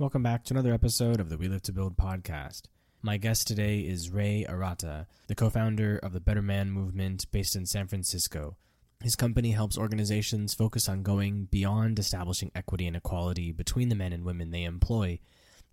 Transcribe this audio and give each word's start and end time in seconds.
Welcome 0.00 0.22
back 0.22 0.44
to 0.44 0.54
another 0.54 0.72
episode 0.72 1.18
of 1.18 1.28
the 1.28 1.36
We 1.36 1.48
Live 1.48 1.62
to 1.62 1.72
Build 1.72 1.96
podcast. 1.96 2.66
My 3.02 3.16
guest 3.16 3.48
today 3.48 3.80
is 3.80 4.12
Ray 4.12 4.46
Arata, 4.48 5.06
the 5.26 5.34
co 5.34 5.50
founder 5.50 5.98
of 5.98 6.12
the 6.12 6.20
Better 6.20 6.40
Man 6.40 6.70
movement 6.70 7.26
based 7.32 7.56
in 7.56 7.66
San 7.66 7.88
Francisco. 7.88 8.56
His 9.02 9.16
company 9.16 9.50
helps 9.50 9.76
organizations 9.76 10.54
focus 10.54 10.88
on 10.88 11.02
going 11.02 11.48
beyond 11.50 11.98
establishing 11.98 12.52
equity 12.54 12.86
and 12.86 12.94
equality 12.94 13.50
between 13.50 13.88
the 13.88 13.96
men 13.96 14.12
and 14.12 14.24
women 14.24 14.52
they 14.52 14.62
employ 14.62 15.18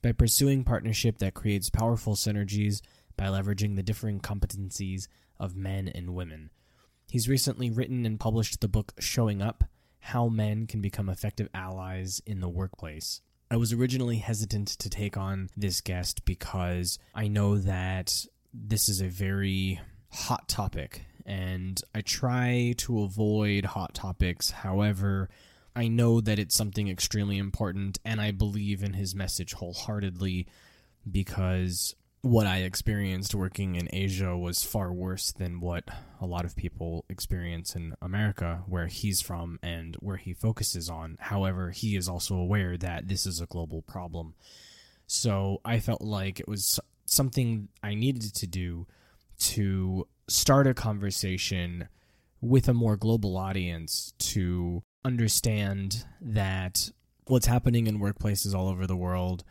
by 0.01 0.11
pursuing 0.11 0.63
partnership 0.63 1.19
that 1.19 1.35
creates 1.35 1.69
powerful 1.69 2.15
synergies 2.15 2.81
by 3.15 3.25
leveraging 3.25 3.75
the 3.75 3.83
differing 3.83 4.19
competencies 4.19 5.07
of 5.39 5.55
men 5.55 5.87
and 5.87 6.15
women. 6.15 6.49
He's 7.11 7.29
recently 7.29 7.69
written 7.69 8.07
and 8.07 8.19
published 8.19 8.59
the 8.59 8.67
book 8.67 8.95
Showing 8.97 9.43
Up 9.43 9.65
How 9.99 10.29
Men 10.29 10.65
Can 10.65 10.81
Become 10.81 11.09
Effective 11.09 11.47
Allies 11.53 12.23
in 12.25 12.39
the 12.39 12.49
Workplace. 12.49 13.21
I 13.49 13.57
was 13.57 13.71
originally 13.71 14.17
hesitant 14.17 14.67
to 14.69 14.89
take 14.89 15.17
on 15.17 15.49
this 15.55 15.81
guest 15.81 16.25
because 16.25 16.97
I 17.13 17.27
know 17.27 17.57
that 17.57 18.25
this 18.53 18.89
is 18.89 19.01
a 19.01 19.07
very 19.07 19.79
hot 20.09 20.47
topic 20.47 21.05
and 21.25 21.79
I 21.93 22.01
try 22.01 22.73
to 22.77 23.01
avoid 23.01 23.65
hot 23.65 23.93
topics. 23.93 24.51
However, 24.51 25.29
I 25.75 25.87
know 25.87 26.21
that 26.21 26.39
it's 26.39 26.55
something 26.55 26.87
extremely 26.87 27.37
important 27.37 27.99
and 28.03 28.19
I 28.19 28.31
believe 28.31 28.83
in 28.83 28.93
his 28.93 29.13
message 29.13 29.53
wholeheartedly 29.53 30.47
because 31.09 31.95
what 32.25 32.47
I 32.47 32.63
experienced 32.63 33.35
working 33.35 33.75
in 33.75 33.87
Asia 33.93 34.35
was 34.35 34.63
far 34.63 34.91
worse 34.91 35.31
than 35.31 35.59
what 35.59 35.83
a 36.19 36.25
lot 36.25 36.43
of 36.43 36.55
people 36.55 37.05
experience 37.07 37.75
in 37.75 37.93
America, 38.01 38.63
where 38.65 38.87
he's 38.87 39.21
from 39.21 39.59
and 39.61 39.95
where 39.99 40.17
he 40.17 40.33
focuses 40.33 40.89
on. 40.89 41.17
However, 41.19 41.69
he 41.69 41.95
is 41.95 42.09
also 42.09 42.33
aware 42.35 42.77
that 42.77 43.07
this 43.07 43.27
is 43.27 43.41
a 43.41 43.45
global 43.45 43.83
problem. 43.83 44.33
So 45.05 45.61
I 45.63 45.79
felt 45.79 46.01
like 46.01 46.39
it 46.39 46.47
was 46.47 46.79
something 47.05 47.67
I 47.83 47.93
needed 47.93 48.33
to 48.33 48.47
do 48.47 48.87
to 49.41 50.07
start 50.27 50.65
a 50.65 50.73
conversation 50.73 51.89
with 52.41 52.67
a 52.67 52.73
more 52.73 52.97
global 52.97 53.37
audience 53.37 54.13
to 54.17 54.81
understand 55.03 56.05
that 56.19 56.89
what's 57.27 57.45
happening 57.45 57.85
in 57.85 57.99
workplaces 57.99 58.55
all 58.55 58.67
over 58.67 58.87
the 58.87 58.97
world 58.97 59.43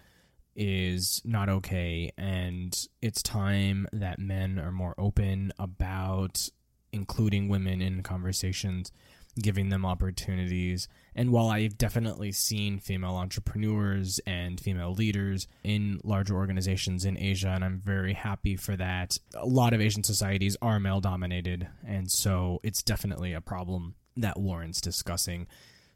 is 0.57 1.21
not 1.25 1.49
okay 1.49 2.11
and 2.17 2.87
it's 3.03 3.23
time 3.23 3.87
that 3.93 4.19
men 4.19 4.59
are 4.59 4.73
more 4.73 4.95
open 4.99 5.53
about 5.59 6.49
including 6.93 7.49
women 7.49 7.81
in 7.81 8.03
conversations 8.03 8.93
giving 9.41 9.69
them 9.69 9.85
opportunities. 9.85 10.87
And 11.17 11.33
while 11.33 11.49
i've 11.49 11.77
definitely 11.77 12.33
seen 12.33 12.79
female 12.79 13.17
entrepreneurs 13.17 14.21
and 14.27 14.61
female 14.61 14.93
leaders 14.93 15.49
in 15.63 16.01
larger 16.05 16.37
organizations 16.37 17.05
in 17.05 17.19
asia 17.19 17.49
and 17.49 17.65
i'm 17.65 17.83
very 17.85 18.15
happy 18.15 18.57
for 18.57 18.77
that 18.77 19.19
a 19.35 19.47
lot 19.47 19.73
of 19.73 19.81
asian 19.81 20.05
societies 20.05 20.57
are 20.63 20.79
male 20.79 21.01
dominated 21.01 21.69
and 21.87 22.11
so 22.11 22.61
it's 22.63 22.83
definitely 22.83 23.33
a 23.33 23.41
problem 23.41 23.95
that 24.17 24.39
warrants 24.39 24.81
discussing. 24.81 25.47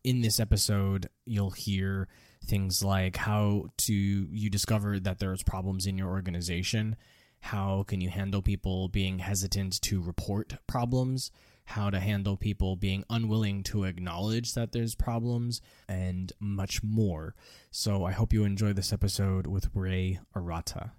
In 0.05 0.21
this 0.21 0.41
episode 0.41 1.09
you'll 1.25 1.51
hear 1.51 2.09
things 2.49 2.83
like 2.83 3.17
how 3.17 3.67
to 3.77 3.93
you 3.93 4.51
discover 4.51 4.99
that 4.99 5.19
there's 5.19 5.43
problems 5.43 5.87
in 5.87 5.99
your 5.99 6.09
organization. 6.09 6.97
How 7.41 7.85
can 7.85 8.01
you 8.01 8.09
handle 8.09 8.43
people 8.43 8.89
being 8.89 9.21
hesitant 9.21 9.81
to 9.83 10.01
report 10.01 10.57
problems? 10.67 11.31
How 11.67 11.91
to 11.91 12.01
handle 12.01 12.37
people 12.37 12.75
being 12.77 13.05
unwilling 13.11 13.63
to 13.65 13.85
acknowledge 13.85 14.55
that 14.55 14.73
there's 14.73 14.95
problems 14.95 15.61
and 15.87 16.33
much 16.41 16.83
more. 16.83 17.35
So 17.71 18.05
i 18.05 18.13
hope 18.13 18.33
you 18.33 18.45
enjoy 18.45 18.73
this 18.73 18.93
episode 18.93 19.47
with 19.47 19.69
ray 19.75 20.19
arata. 20.35 20.93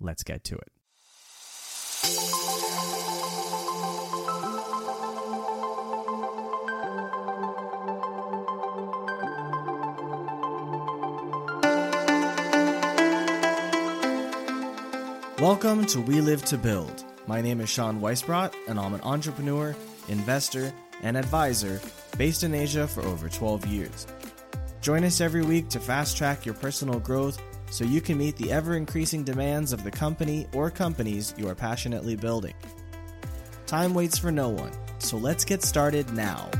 Let's 0.00 0.22
get 0.22 0.42
to 0.44 0.56
it 0.56 0.72
Welcome 15.40 15.86
to 15.86 16.00
We 16.00 16.20
Live 16.20 16.44
to 16.46 16.58
Build. 16.58 17.04
My 17.28 17.40
name 17.40 17.60
is 17.60 17.68
Sean 17.68 18.00
Weisbrot, 18.00 18.52
and 18.66 18.76
I'm 18.76 18.92
an 18.92 19.00
entrepreneur, 19.02 19.76
investor, 20.08 20.72
and 21.04 21.16
advisor 21.16 21.80
based 22.16 22.42
in 22.42 22.52
Asia 22.52 22.88
for 22.88 23.04
over 23.04 23.28
12 23.28 23.64
years. 23.66 24.08
Join 24.80 25.04
us 25.04 25.20
every 25.20 25.44
week 25.44 25.68
to 25.68 25.78
fast 25.78 26.16
track 26.16 26.44
your 26.44 26.56
personal 26.56 26.98
growth 26.98 27.40
so 27.70 27.84
you 27.84 28.00
can 28.00 28.18
meet 28.18 28.34
the 28.34 28.50
ever 28.50 28.74
increasing 28.74 29.22
demands 29.22 29.72
of 29.72 29.84
the 29.84 29.92
company 29.92 30.48
or 30.54 30.72
companies 30.72 31.32
you 31.38 31.48
are 31.48 31.54
passionately 31.54 32.16
building. 32.16 32.54
Time 33.68 33.94
waits 33.94 34.18
for 34.18 34.32
no 34.32 34.48
one, 34.48 34.72
so 34.98 35.16
let's 35.16 35.44
get 35.44 35.62
started 35.62 36.12
now. 36.14 36.50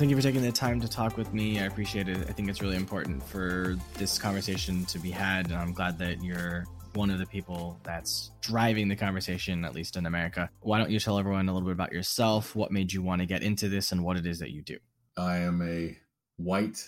Thank 0.00 0.08
you 0.08 0.16
for 0.16 0.22
taking 0.22 0.40
the 0.40 0.50
time 0.50 0.80
to 0.80 0.88
talk 0.88 1.18
with 1.18 1.34
me. 1.34 1.60
I 1.60 1.64
appreciate 1.64 2.08
it. 2.08 2.16
I 2.26 2.32
think 2.32 2.48
it's 2.48 2.62
really 2.62 2.76
important 2.76 3.22
for 3.22 3.76
this 3.98 4.18
conversation 4.18 4.86
to 4.86 4.98
be 4.98 5.10
had. 5.10 5.50
And 5.50 5.56
I'm 5.56 5.74
glad 5.74 5.98
that 5.98 6.24
you're 6.24 6.64
one 6.94 7.10
of 7.10 7.18
the 7.18 7.26
people 7.26 7.78
that's 7.82 8.30
driving 8.40 8.88
the 8.88 8.96
conversation, 8.96 9.62
at 9.62 9.74
least 9.74 9.98
in 9.98 10.06
America. 10.06 10.48
Why 10.60 10.78
don't 10.78 10.90
you 10.90 11.00
tell 11.00 11.18
everyone 11.18 11.46
a 11.50 11.52
little 11.52 11.68
bit 11.68 11.74
about 11.74 11.92
yourself, 11.92 12.56
what 12.56 12.72
made 12.72 12.94
you 12.94 13.02
want 13.02 13.20
to 13.20 13.26
get 13.26 13.42
into 13.42 13.68
this, 13.68 13.92
and 13.92 14.02
what 14.02 14.16
it 14.16 14.24
is 14.24 14.38
that 14.38 14.52
you 14.52 14.62
do? 14.62 14.78
I 15.18 15.36
am 15.36 15.60
a 15.60 15.98
white, 16.38 16.82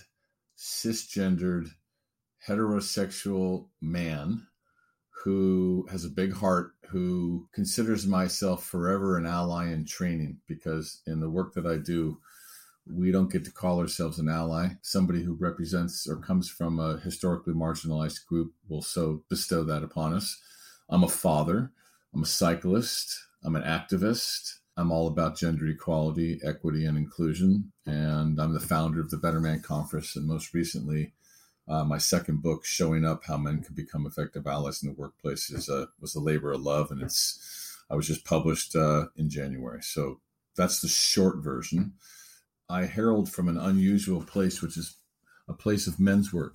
cisgendered, 0.56 1.66
heterosexual 2.48 3.68
man 3.82 4.46
who 5.22 5.86
has 5.90 6.06
a 6.06 6.08
big 6.08 6.32
heart, 6.32 6.70
who 6.88 7.46
considers 7.52 8.06
myself 8.06 8.64
forever 8.64 9.18
an 9.18 9.26
ally 9.26 9.70
in 9.70 9.84
training 9.84 10.38
because 10.48 11.02
in 11.06 11.20
the 11.20 11.28
work 11.28 11.52
that 11.52 11.66
I 11.66 11.76
do, 11.76 12.16
we 12.86 13.12
don't 13.12 13.30
get 13.30 13.44
to 13.44 13.52
call 13.52 13.80
ourselves 13.80 14.18
an 14.18 14.28
ally. 14.28 14.70
Somebody 14.82 15.22
who 15.22 15.34
represents 15.34 16.08
or 16.08 16.16
comes 16.16 16.48
from 16.48 16.78
a 16.78 16.98
historically 16.98 17.54
marginalized 17.54 18.26
group 18.26 18.52
will 18.68 18.82
so 18.82 19.22
bestow 19.28 19.64
that 19.64 19.82
upon 19.82 20.12
us. 20.14 20.40
I'm 20.88 21.04
a 21.04 21.08
father. 21.08 21.70
I'm 22.14 22.22
a 22.22 22.26
cyclist. 22.26 23.18
I'm 23.44 23.56
an 23.56 23.62
activist. 23.62 24.58
I'm 24.76 24.90
all 24.90 25.06
about 25.06 25.36
gender 25.36 25.66
equality, 25.66 26.40
equity, 26.44 26.86
and 26.86 26.96
inclusion. 26.96 27.72
And 27.86 28.40
I'm 28.40 28.54
the 28.54 28.60
founder 28.60 29.00
of 29.00 29.10
the 29.10 29.16
Better 29.16 29.40
Man 29.40 29.60
Conference. 29.60 30.16
And 30.16 30.26
most 30.26 30.54
recently, 30.54 31.12
uh, 31.68 31.84
my 31.84 31.98
second 31.98 32.42
book, 32.42 32.64
"Showing 32.64 33.04
Up: 33.04 33.24
How 33.24 33.36
Men 33.36 33.62
Can 33.62 33.74
Become 33.74 34.06
Effective 34.06 34.46
Allies 34.46 34.82
in 34.82 34.88
the 34.88 34.94
Workplace," 34.94 35.50
is 35.50 35.68
a, 35.68 35.88
was 36.00 36.14
a 36.14 36.20
labor 36.20 36.52
of 36.52 36.62
love, 36.62 36.90
and 36.90 37.02
it's 37.02 37.76
I 37.90 37.94
was 37.94 38.06
just 38.06 38.24
published 38.24 38.74
uh, 38.74 39.06
in 39.16 39.28
January. 39.28 39.82
So 39.82 40.20
that's 40.56 40.80
the 40.80 40.88
short 40.88 41.36
version. 41.38 41.94
I 42.72 42.86
herald 42.86 43.30
from 43.30 43.48
an 43.48 43.58
unusual 43.58 44.22
place, 44.22 44.62
which 44.62 44.78
is 44.78 44.96
a 45.46 45.52
place 45.52 45.86
of 45.86 46.00
men's 46.00 46.32
work. 46.32 46.54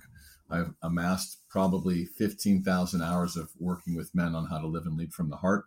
I've 0.50 0.74
amassed 0.82 1.48
probably 1.48 2.06
15,000 2.06 3.00
hours 3.02 3.36
of 3.36 3.50
working 3.60 3.94
with 3.94 4.14
men 4.16 4.34
on 4.34 4.46
how 4.46 4.58
to 4.58 4.66
live 4.66 4.84
and 4.84 4.96
lead 4.96 5.12
from 5.12 5.30
the 5.30 5.36
heart, 5.36 5.66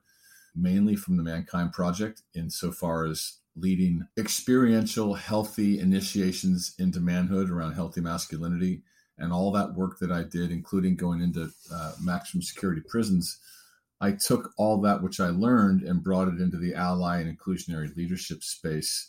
mainly 0.53 0.97
from 0.97 1.15
the 1.15 1.23
Mankind 1.23 1.71
Project, 1.71 2.23
insofar 2.35 3.05
as 3.05 3.37
leading 3.55 4.07
experiential, 4.17 5.13
healthy 5.13 5.79
initiations 5.79 6.75
into 6.77 6.99
manhood 6.99 7.49
around 7.49 7.73
healthy 7.73 8.01
masculinity. 8.01 8.81
And 9.17 9.31
all 9.31 9.53
that 9.53 9.75
work 9.75 9.99
that 9.99 10.11
I 10.11 10.23
did, 10.23 10.51
including 10.51 10.97
going 10.97 11.21
into 11.21 11.51
uh, 11.73 11.93
maximum 12.01 12.41
security 12.41 12.81
prisons, 12.85 13.39
I 14.01 14.11
took 14.11 14.51
all 14.57 14.81
that 14.81 15.01
which 15.01 15.21
I 15.21 15.27
learned 15.27 15.83
and 15.83 16.03
brought 16.03 16.27
it 16.27 16.41
into 16.41 16.57
the 16.57 16.73
ally 16.73 17.21
and 17.21 17.37
inclusionary 17.37 17.95
leadership 17.95 18.43
space 18.43 19.07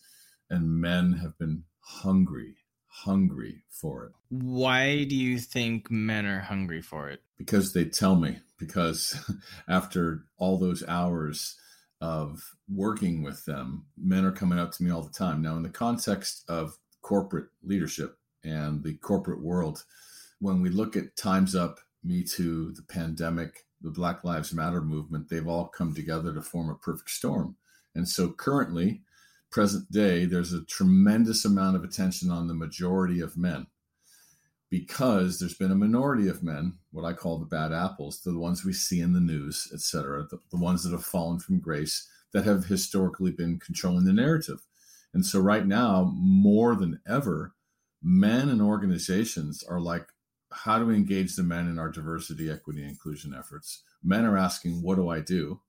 and 0.52 0.69
men 0.81 1.14
have 1.14 1.37
been 1.38 1.64
hungry, 1.81 2.56
hungry 2.87 3.64
for 3.70 4.04
it. 4.04 4.12
Why 4.28 5.04
do 5.04 5.16
you 5.16 5.38
think 5.38 5.90
men 5.90 6.26
are 6.26 6.40
hungry 6.40 6.82
for 6.82 7.08
it? 7.08 7.22
Because 7.38 7.72
they 7.72 7.87
tell 7.87 8.16
me. 8.16 8.38
Because 8.58 9.19
after 9.69 10.26
all 10.37 10.58
those 10.58 10.84
hours 10.87 11.56
of 12.02 12.54
working 12.69 13.22
with 13.22 13.44
them, 13.46 13.87
men 13.96 14.26
are 14.26 14.32
coming 14.32 14.58
up 14.58 14.72
to 14.72 14.82
me 14.82 14.90
all 14.90 15.00
the 15.00 15.10
time. 15.10 15.40
Now, 15.40 15.56
in 15.56 15.62
the 15.62 15.70
context 15.70 16.44
of 16.49 16.76
corporate 17.00 17.46
leadership 17.64 18.19
and 18.44 18.84
the 18.84 18.94
corporate 18.94 19.40
world, 19.40 19.84
when 20.38 20.60
we 20.60 20.69
look 20.69 20.96
at 20.96 21.16
Time's 21.16 21.56
Up, 21.56 21.81
Me 22.05 22.22
Too, 22.22 22.72
the 22.72 22.82
pandemic, 22.82 23.64
the 23.81 23.90
Black 23.90 24.22
Lives 24.22 24.52
Matter 24.52 24.82
movement, 24.82 25.31
they've 25.31 25.48
all 25.48 25.66
come 25.66 25.94
together 25.94 26.34
to 26.34 26.43
form 26.43 26.69
a 26.69 26.75
perfect 26.75 27.10
storm. 27.10 27.56
And 27.94 28.06
so 28.06 28.31
currently, 28.31 29.02
present 29.52 29.90
day, 29.93 30.25
there's 30.25 30.52
a 30.52 30.64
tremendous 30.64 31.44
amount 31.44 31.76
of 31.76 31.84
attention 31.84 32.31
on 32.31 32.49
the 32.49 32.54
majority 32.54 33.20
of 33.20 33.37
men. 33.37 33.66
because 34.70 35.38
there's 35.38 35.52
been 35.54 35.70
a 35.70 35.75
minority 35.75 36.28
of 36.28 36.43
men, 36.43 36.78
what 36.93 37.04
I 37.04 37.12
call 37.12 37.38
the 37.38 37.44
bad 37.44 37.72
apples, 37.72 38.22
the 38.22 38.38
ones 38.38 38.64
we 38.64 38.72
see 38.72 39.02
in 39.02 39.12
the 39.12 39.20
news, 39.20 39.70
etc., 39.75 40.26
the, 40.31 40.38
the 40.50 40.56
ones 40.56 40.82
that 40.82 40.93
have 40.93 41.04
fallen 41.04 41.38
from 41.38 41.60
grace 41.60 42.08
that 42.32 42.44
have 42.46 42.64
historically 42.64 43.31
been 43.31 43.58
controlling 43.58 44.06
the 44.06 44.14
narrative. 44.14 44.60
And 45.12 45.26
so, 45.26 45.40
right 45.40 45.66
now, 45.66 46.10
more 46.16 46.75
than 46.75 47.00
ever, 47.06 47.55
men 48.02 48.48
and 48.48 48.62
organizations 48.62 49.62
are 49.62 49.78
like, 49.81 50.06
how 50.50 50.78
do 50.78 50.87
we 50.87 50.94
engage 50.96 51.37
the 51.37 51.43
men 51.43 51.69
in 51.69 51.78
our 51.78 51.90
diversity, 51.90 52.50
equity, 52.50 52.82
inclusion 52.82 53.34
efforts? 53.38 53.82
Men 54.02 54.25
are 54.25 54.38
asking, 54.38 54.82
what 54.82 54.96
do 54.96 55.10
I 55.10 55.20
do? 55.20 55.60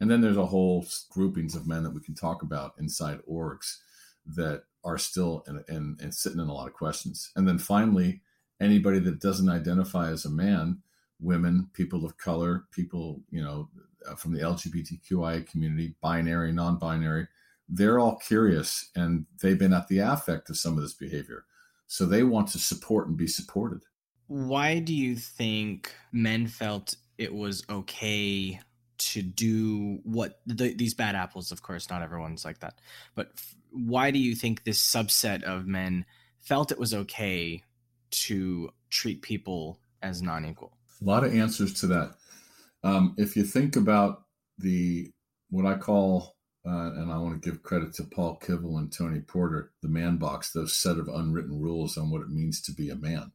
And 0.00 0.10
then 0.10 0.20
there's 0.20 0.36
a 0.36 0.46
whole 0.46 0.86
groupings 1.10 1.54
of 1.54 1.66
men 1.66 1.82
that 1.82 1.94
we 1.94 2.00
can 2.00 2.14
talk 2.14 2.42
about 2.42 2.74
inside 2.78 3.20
orgs 3.30 3.78
that 4.26 4.64
are 4.84 4.98
still 4.98 5.44
in 5.68 6.12
sitting 6.12 6.40
in 6.40 6.48
a 6.48 6.52
lot 6.52 6.68
of 6.68 6.74
questions. 6.74 7.30
And 7.36 7.46
then 7.46 7.58
finally, 7.58 8.20
anybody 8.60 8.98
that 9.00 9.20
doesn't 9.20 9.48
identify 9.48 10.10
as 10.10 10.24
a 10.24 10.30
man, 10.30 10.82
women, 11.20 11.70
people 11.72 12.04
of 12.04 12.18
color, 12.18 12.64
people, 12.70 13.22
you 13.30 13.42
know, 13.42 13.68
uh, 14.08 14.14
from 14.14 14.32
the 14.32 14.40
LGBTQI 14.40 15.48
community, 15.48 15.94
binary, 16.00 16.52
non 16.52 16.78
binary, 16.78 17.26
they're 17.68 17.98
all 17.98 18.16
curious 18.16 18.90
and 18.94 19.26
they've 19.42 19.58
been 19.58 19.72
at 19.72 19.88
the 19.88 19.98
affect 19.98 20.50
of 20.50 20.56
some 20.56 20.76
of 20.76 20.82
this 20.82 20.94
behavior. 20.94 21.44
So 21.88 22.06
they 22.06 22.22
want 22.22 22.48
to 22.48 22.58
support 22.58 23.08
and 23.08 23.16
be 23.16 23.26
supported. 23.26 23.82
Why 24.28 24.80
do 24.80 24.94
you 24.94 25.16
think 25.16 25.92
men 26.12 26.46
felt 26.46 26.96
it 27.18 27.32
was 27.32 27.64
okay 27.70 28.60
to 28.98 29.22
do 29.22 30.00
what 30.04 30.40
the, 30.46 30.74
these 30.74 30.94
bad 30.94 31.14
apples? 31.14 31.52
Of 31.52 31.62
course, 31.62 31.90
not 31.90 32.02
everyone's 32.02 32.44
like 32.44 32.60
that. 32.60 32.78
But 33.14 33.30
f- 33.34 33.54
why 33.70 34.10
do 34.10 34.18
you 34.18 34.34
think 34.34 34.64
this 34.64 34.80
subset 34.80 35.42
of 35.42 35.66
men 35.66 36.04
felt 36.40 36.72
it 36.72 36.78
was 36.78 36.94
okay 36.94 37.62
to 38.10 38.70
treat 38.90 39.22
people 39.22 39.78
as 40.02 40.22
non 40.22 40.44
equal? 40.44 40.76
A 41.00 41.04
lot 41.04 41.24
of 41.24 41.34
answers 41.34 41.74
to 41.80 41.86
that. 41.88 42.14
Um, 42.82 43.14
if 43.18 43.36
you 43.36 43.42
think 43.42 43.76
about 43.76 44.22
the 44.58 45.10
what 45.50 45.66
I 45.66 45.76
call, 45.76 46.36
uh, 46.66 46.92
and 46.94 47.12
I 47.12 47.18
want 47.18 47.40
to 47.40 47.50
give 47.50 47.62
credit 47.62 47.94
to 47.94 48.04
Paul 48.04 48.38
Kivel 48.42 48.78
and 48.78 48.92
Tony 48.92 49.20
Porter, 49.20 49.72
the 49.82 49.88
man 49.88 50.16
box, 50.16 50.50
those 50.50 50.76
set 50.76 50.98
of 50.98 51.08
unwritten 51.08 51.60
rules 51.60 51.96
on 51.96 52.10
what 52.10 52.22
it 52.22 52.30
means 52.30 52.60
to 52.62 52.72
be 52.72 52.90
a 52.90 52.96
man 52.96 53.32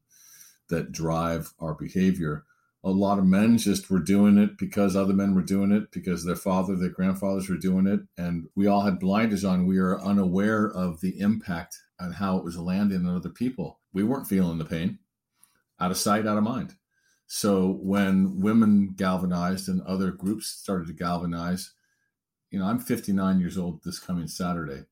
that 0.70 0.92
drive 0.92 1.54
our 1.60 1.74
behavior. 1.74 2.46
A 2.84 2.90
lot 2.90 3.20
of 3.20 3.26
men 3.26 3.58
just 3.58 3.92
were 3.92 4.00
doing 4.00 4.38
it 4.38 4.58
because 4.58 4.96
other 4.96 5.14
men 5.14 5.36
were 5.36 5.44
doing 5.44 5.72
it, 5.72 5.92
because 5.92 6.26
their 6.26 6.36
father, 6.36 6.76
their 6.76 6.90
grandfathers 6.90 7.48
were 7.48 7.58
doing 7.58 7.86
it. 7.86 8.00
And 8.18 8.48
we 8.56 8.66
all 8.66 8.82
had 8.82 9.00
blinders 9.00 9.46
on. 9.46 9.68
We 9.68 9.80
were 9.80 10.02
unaware 10.02 10.66
of 10.66 11.00
the 11.02 11.20
impact 11.20 11.78
and 12.00 12.16
how 12.16 12.38
it 12.38 12.44
was 12.44 12.58
landing 12.58 13.06
on 13.06 13.16
other 13.16 13.30
people. 13.30 13.80
We 13.94 14.04
weren't 14.04 14.28
feeling 14.28 14.58
the 14.58 14.66
pain. 14.66 15.00
Out 15.80 15.92
of 15.92 15.98
sight, 15.98 16.26
out 16.26 16.38
of 16.38 16.44
mind. 16.44 16.76
So 17.28 17.80
when 17.82 18.42
women 18.42 18.94
galvanized 18.96 19.70
and 19.70 19.82
other 19.84 20.12
groups 20.12 20.48
started 20.48 20.88
to 20.88 20.94
galvanize, 20.94 21.74
you 22.50 22.60
know, 22.60 22.66
I'm 22.66 22.80
59 22.80 23.40
years 23.40 23.58
old 23.58 23.84
this 23.84 24.00
coming 24.00 24.28
Saturday. 24.28 24.84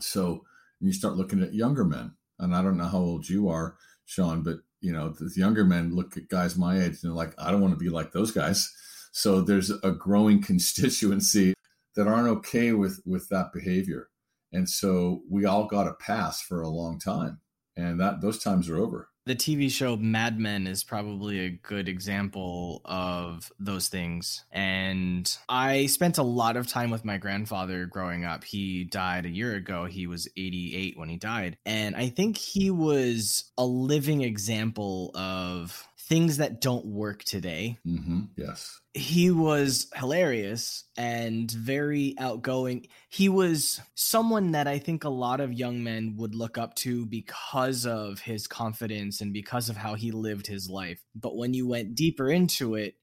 So 0.00 0.44
you 0.80 0.92
start 0.92 1.16
looking 1.16 1.42
at 1.42 1.52
younger 1.52 1.84
men, 1.84 2.14
and 2.38 2.54
I 2.54 2.62
don't 2.62 2.78
know 2.78 2.86
how 2.86 2.98
old 2.98 3.28
you 3.28 3.48
are, 3.48 3.76
Sean, 4.06 4.42
but 4.42 4.58
you 4.80 4.92
know, 4.92 5.10
the 5.10 5.30
younger 5.34 5.64
men 5.64 5.94
look 5.94 6.16
at 6.16 6.28
guys 6.28 6.56
my 6.56 6.76
age 6.76 6.84
and 6.84 6.98
they're 7.02 7.12
like, 7.12 7.34
I 7.38 7.50
don't 7.50 7.60
want 7.60 7.72
to 7.72 7.82
be 7.82 7.88
like 7.88 8.12
those 8.12 8.30
guys. 8.30 8.70
So 9.12 9.40
there's 9.40 9.70
a 9.70 9.92
growing 9.92 10.42
constituency 10.50 11.54
that 11.96 12.06
aren't 12.06 12.28
okay 12.38 12.72
with 12.72 13.00
with 13.06 13.28
that 13.28 13.52
behavior, 13.52 14.08
and 14.52 14.68
so 14.68 15.22
we 15.30 15.44
all 15.44 15.66
got 15.66 15.88
a 15.88 15.94
pass 15.94 16.42
for 16.42 16.60
a 16.60 16.68
long 16.68 16.98
time, 16.98 17.40
and 17.76 18.00
that 18.00 18.20
those 18.20 18.38
times 18.38 18.68
are 18.68 18.78
over 18.78 19.08
the 19.26 19.34
TV 19.34 19.70
show 19.70 19.96
Mad 19.96 20.38
Men 20.38 20.66
is 20.66 20.84
probably 20.84 21.40
a 21.40 21.50
good 21.50 21.88
example 21.88 22.82
of 22.84 23.50
those 23.58 23.88
things. 23.88 24.44
And 24.52 25.34
I 25.48 25.86
spent 25.86 26.18
a 26.18 26.22
lot 26.22 26.56
of 26.56 26.66
time 26.66 26.90
with 26.90 27.04
my 27.04 27.16
grandfather 27.16 27.86
growing 27.86 28.24
up. 28.24 28.44
He 28.44 28.84
died 28.84 29.24
a 29.24 29.30
year 29.30 29.54
ago. 29.54 29.86
He 29.86 30.06
was 30.06 30.28
88 30.36 30.98
when 30.98 31.08
he 31.08 31.16
died. 31.16 31.56
And 31.64 31.96
I 31.96 32.08
think 32.08 32.36
he 32.36 32.70
was 32.70 33.50
a 33.56 33.64
living 33.64 34.20
example 34.22 35.10
of 35.14 35.88
things 36.06 36.36
that 36.36 36.60
don't 36.60 36.84
work 36.84 37.24
today. 37.24 37.78
Mm-hmm. 37.86 38.20
Yes. 38.36 38.80
He 38.92 39.30
was 39.30 39.88
hilarious 39.94 40.84
and 40.98 41.50
very 41.50 42.14
outgoing. 42.18 42.88
He 43.08 43.28
was 43.28 43.80
someone 43.94 44.52
that 44.52 44.68
I 44.68 44.78
think 44.78 45.04
a 45.04 45.08
lot 45.08 45.40
of 45.40 45.54
young 45.54 45.82
men 45.82 46.16
would 46.18 46.34
look 46.34 46.58
up 46.58 46.74
to 46.76 47.06
because 47.06 47.86
of 47.86 48.20
his 48.20 48.46
confidence 48.46 49.20
and 49.22 49.32
because 49.32 49.70
of 49.70 49.76
how 49.76 49.94
he 49.94 50.10
lived 50.10 50.46
his 50.46 50.68
life. 50.68 51.02
But 51.14 51.36
when 51.36 51.54
you 51.54 51.66
went 51.66 51.94
deeper 51.94 52.30
into 52.30 52.74
it, 52.74 52.96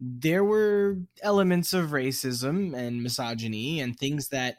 there 0.00 0.44
were 0.44 0.98
elements 1.22 1.74
of 1.74 1.90
racism 1.90 2.74
and 2.74 3.02
misogyny 3.02 3.80
and 3.80 3.98
things 3.98 4.28
that 4.28 4.56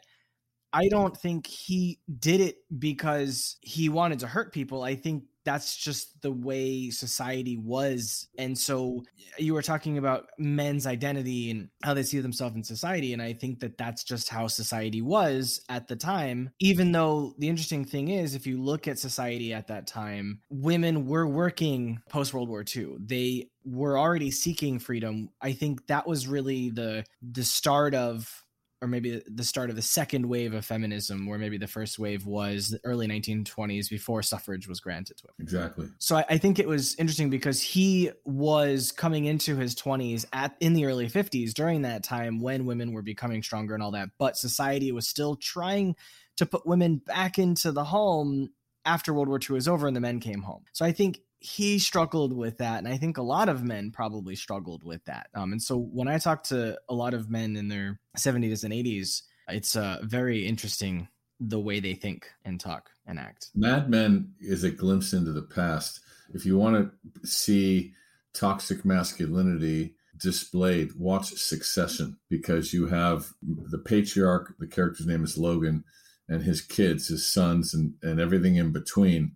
I 0.72 0.88
don't 0.88 1.16
think 1.16 1.48
he 1.48 1.98
did 2.18 2.40
it 2.40 2.58
because 2.78 3.56
he 3.60 3.88
wanted 3.88 4.20
to 4.20 4.28
hurt 4.28 4.52
people. 4.52 4.84
I 4.84 4.94
think 4.94 5.24
that's 5.44 5.76
just 5.76 6.20
the 6.22 6.30
way 6.30 6.90
society 6.90 7.56
was. 7.56 8.28
And 8.38 8.56
so 8.56 9.04
you 9.38 9.54
were 9.54 9.62
talking 9.62 9.98
about 9.98 10.26
men's 10.38 10.86
identity 10.86 11.50
and 11.50 11.68
how 11.82 11.94
they 11.94 12.02
see 12.02 12.20
themselves 12.20 12.56
in 12.56 12.64
society. 12.64 13.12
And 13.12 13.22
I 13.22 13.32
think 13.32 13.60
that 13.60 13.78
that's 13.78 14.04
just 14.04 14.28
how 14.28 14.46
society 14.48 15.02
was 15.02 15.62
at 15.68 15.88
the 15.88 15.96
time. 15.96 16.50
Even 16.60 16.92
though 16.92 17.34
the 17.38 17.48
interesting 17.48 17.84
thing 17.84 18.08
is, 18.08 18.34
if 18.34 18.46
you 18.46 18.60
look 18.60 18.86
at 18.86 18.98
society 18.98 19.54
at 19.54 19.68
that 19.68 19.86
time, 19.86 20.40
women 20.50 21.06
were 21.06 21.26
working 21.26 22.00
post 22.08 22.34
World 22.34 22.48
War 22.48 22.64
II. 22.64 22.96
They 22.98 23.48
were 23.64 23.98
already 23.98 24.30
seeking 24.30 24.78
freedom. 24.78 25.30
I 25.40 25.52
think 25.52 25.86
that 25.86 26.06
was 26.06 26.26
really 26.26 26.70
the 26.70 27.04
the 27.22 27.44
start 27.44 27.94
of 27.94 28.44
or 28.82 28.88
maybe 28.88 29.22
the 29.26 29.44
start 29.44 29.70
of 29.70 29.76
the 29.76 29.82
second 29.82 30.26
wave 30.26 30.54
of 30.54 30.64
feminism, 30.64 31.26
where 31.26 31.38
maybe 31.38 31.58
the 31.58 31.66
first 31.66 31.98
wave 31.98 32.26
was 32.26 32.70
the 32.70 32.80
early 32.84 33.06
1920s 33.06 33.90
before 33.90 34.22
suffrage 34.22 34.66
was 34.66 34.80
granted 34.80 35.18
to 35.18 35.24
him. 35.24 35.34
Exactly. 35.38 35.88
So 35.98 36.16
I, 36.16 36.24
I, 36.30 36.38
think 36.38 36.58
it 36.58 36.66
was 36.66 36.94
interesting 36.96 37.28
because 37.28 37.60
he 37.60 38.10
was 38.24 38.90
coming 38.90 39.26
into 39.26 39.56
his 39.56 39.74
20s 39.74 40.24
at 40.32 40.56
in 40.60 40.72
the 40.72 40.86
early 40.86 41.08
50s 41.08 41.52
during 41.52 41.82
that 41.82 42.02
time 42.02 42.40
when 42.40 42.64
women 42.64 42.92
were 42.92 43.02
becoming 43.02 43.42
stronger 43.42 43.74
and 43.74 43.82
all 43.82 43.90
that, 43.90 44.08
but 44.18 44.36
society 44.36 44.92
was 44.92 45.06
still 45.06 45.36
trying 45.36 45.94
to 46.36 46.46
put 46.46 46.66
women 46.66 47.02
back 47.06 47.38
into 47.38 47.72
the 47.72 47.84
home 47.84 48.50
after 48.86 49.12
World 49.12 49.28
War 49.28 49.38
II 49.38 49.54
was 49.54 49.68
over 49.68 49.86
and 49.86 49.94
the 49.94 50.00
men 50.00 50.20
came 50.20 50.42
home. 50.42 50.64
So 50.72 50.84
I 50.84 50.92
think 50.92 51.20
he 51.40 51.78
struggled 51.78 52.34
with 52.34 52.58
that 52.58 52.78
and 52.78 52.86
i 52.86 52.96
think 52.96 53.16
a 53.16 53.22
lot 53.22 53.48
of 53.48 53.64
men 53.64 53.90
probably 53.90 54.36
struggled 54.36 54.84
with 54.84 55.02
that. 55.06 55.28
Um, 55.34 55.52
and 55.52 55.62
so 55.62 55.78
when 55.78 56.06
i 56.06 56.18
talk 56.18 56.44
to 56.44 56.78
a 56.88 56.94
lot 56.94 57.14
of 57.14 57.30
men 57.30 57.56
in 57.56 57.68
their 57.68 57.98
70s 58.16 58.64
and 58.64 58.72
80s 58.72 59.22
it's 59.48 59.76
uh, 59.76 59.98
very 60.02 60.46
interesting 60.46 61.08
the 61.40 61.58
way 61.58 61.80
they 61.80 61.94
think 61.94 62.26
and 62.44 62.60
talk 62.60 62.90
and 63.06 63.18
act. 63.18 63.48
Mad 63.54 63.88
men 63.88 64.34
is 64.40 64.62
a 64.62 64.70
glimpse 64.70 65.12
into 65.12 65.32
the 65.32 65.42
past. 65.42 66.00
If 66.34 66.44
you 66.44 66.58
want 66.58 66.92
to 67.22 67.26
see 67.26 67.94
toxic 68.34 68.84
masculinity 68.84 69.94
displayed 70.16 70.92
watch 70.96 71.32
succession 71.32 72.18
because 72.28 72.74
you 72.74 72.86
have 72.86 73.32
the 73.42 73.78
patriarch 73.78 74.54
the 74.58 74.66
character's 74.66 75.06
name 75.06 75.24
is 75.24 75.38
logan 75.38 75.82
and 76.28 76.42
his 76.42 76.60
kids 76.60 77.08
his 77.08 77.32
sons 77.32 77.72
and, 77.72 77.94
and 78.02 78.20
everything 78.20 78.56
in 78.56 78.70
between 78.70 79.32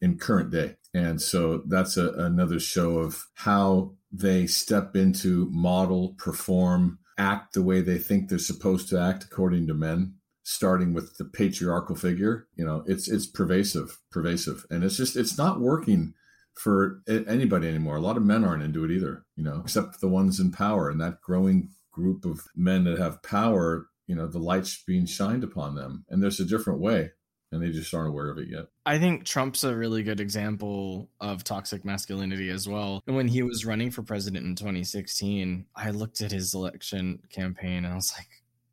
in 0.00 0.18
current 0.18 0.50
day 0.50 0.76
and 0.96 1.20
so 1.20 1.62
that's 1.66 1.98
a, 1.98 2.10
another 2.12 2.58
show 2.58 3.00
of 3.00 3.26
how 3.34 3.92
they 4.10 4.46
step 4.46 4.96
into, 4.96 5.46
model, 5.50 6.14
perform, 6.16 7.00
act 7.18 7.52
the 7.52 7.62
way 7.62 7.82
they 7.82 7.98
think 7.98 8.30
they're 8.30 8.38
supposed 8.38 8.88
to 8.88 8.98
act 8.98 9.24
according 9.24 9.66
to 9.66 9.74
men 9.74 10.14
starting 10.42 10.94
with 10.94 11.18
the 11.18 11.24
patriarchal 11.26 11.96
figure. 11.96 12.46
You 12.56 12.64
know 12.64 12.82
it's 12.86 13.08
it's 13.08 13.26
pervasive 13.26 13.98
pervasive. 14.10 14.64
And 14.70 14.84
it's 14.84 14.96
just 14.96 15.16
it's 15.16 15.36
not 15.36 15.60
working 15.60 16.14
for 16.54 17.02
anybody 17.06 17.68
anymore. 17.68 17.96
A 17.96 18.00
lot 18.00 18.16
of 18.16 18.22
men 18.22 18.42
aren't 18.42 18.62
into 18.62 18.82
it 18.84 18.90
either 18.90 19.26
you 19.36 19.44
know 19.44 19.60
except 19.62 20.00
the 20.00 20.08
ones 20.08 20.40
in 20.40 20.50
power 20.50 20.88
and 20.88 20.98
that 21.02 21.20
growing 21.20 21.68
group 21.92 22.24
of 22.24 22.40
men 22.54 22.84
that 22.84 22.98
have 22.98 23.22
power 23.22 23.86
you 24.06 24.14
know 24.14 24.26
the 24.26 24.38
light's 24.38 24.82
being 24.86 25.04
shined 25.04 25.44
upon 25.44 25.74
them. 25.74 26.06
And 26.08 26.22
there's 26.22 26.40
a 26.40 26.46
different 26.46 26.80
way 26.80 27.10
and 27.56 27.64
they 27.64 27.76
just 27.76 27.92
aren't 27.92 28.08
aware 28.08 28.28
of 28.28 28.38
it 28.38 28.48
yet. 28.48 28.66
I 28.84 28.98
think 28.98 29.24
Trump's 29.24 29.64
a 29.64 29.74
really 29.74 30.02
good 30.02 30.20
example 30.20 31.10
of 31.20 31.42
toxic 31.42 31.84
masculinity 31.84 32.50
as 32.50 32.68
well. 32.68 33.02
And 33.06 33.16
when 33.16 33.28
he 33.28 33.42
was 33.42 33.64
running 33.64 33.90
for 33.90 34.02
president 34.02 34.46
in 34.46 34.54
2016, 34.54 35.66
I 35.74 35.90
looked 35.90 36.20
at 36.20 36.32
his 36.32 36.54
election 36.54 37.20
campaign 37.30 37.84
and 37.84 37.88
I 37.88 37.94
was 37.94 38.12
like, 38.16 38.28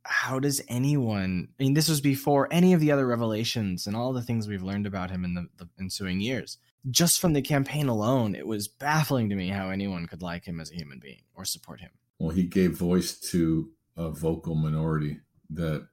how 0.05 0.37
does 0.37 0.61
anyone 0.67 1.47
I 1.57 1.63
mean 1.63 1.75
this 1.75 1.87
was 1.87 2.01
before 2.01 2.49
any 2.51 2.73
of 2.73 2.81
the 2.81 2.91
other 2.91 3.07
revelations 3.07 3.87
and 3.87 3.95
all 3.95 4.11
the 4.11 4.21
things 4.21 4.47
we've 4.47 4.61
learned 4.61 4.85
about 4.85 5.09
him 5.09 5.23
in 5.23 5.33
the, 5.33 5.47
the 5.57 5.69
ensuing 5.79 6.19
years. 6.19 6.57
Just 6.91 7.21
from 7.21 7.31
the 7.31 7.41
campaign 7.41 7.87
alone, 7.87 8.35
it 8.35 8.45
was 8.45 8.67
baffling 8.67 9.29
to 9.29 9.35
me 9.35 9.47
how 9.47 9.69
anyone 9.69 10.05
could 10.05 10.21
like 10.21 10.43
him 10.43 10.59
as 10.59 10.69
a 10.69 10.75
human 10.75 10.99
being 10.99 11.21
or 11.33 11.45
support 11.45 11.79
him. 11.79 11.91
Well, 12.19 12.31
he 12.31 12.43
gave 12.43 12.77
voice 12.77 13.17
to 13.31 13.71
a 13.95 14.09
vocal 14.09 14.55
minority 14.55 15.21
that 15.51 15.87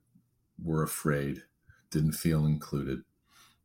were 0.61 0.83
afraid 0.83 1.43
didn't 1.91 2.13
feel 2.13 2.47
included, 2.47 3.03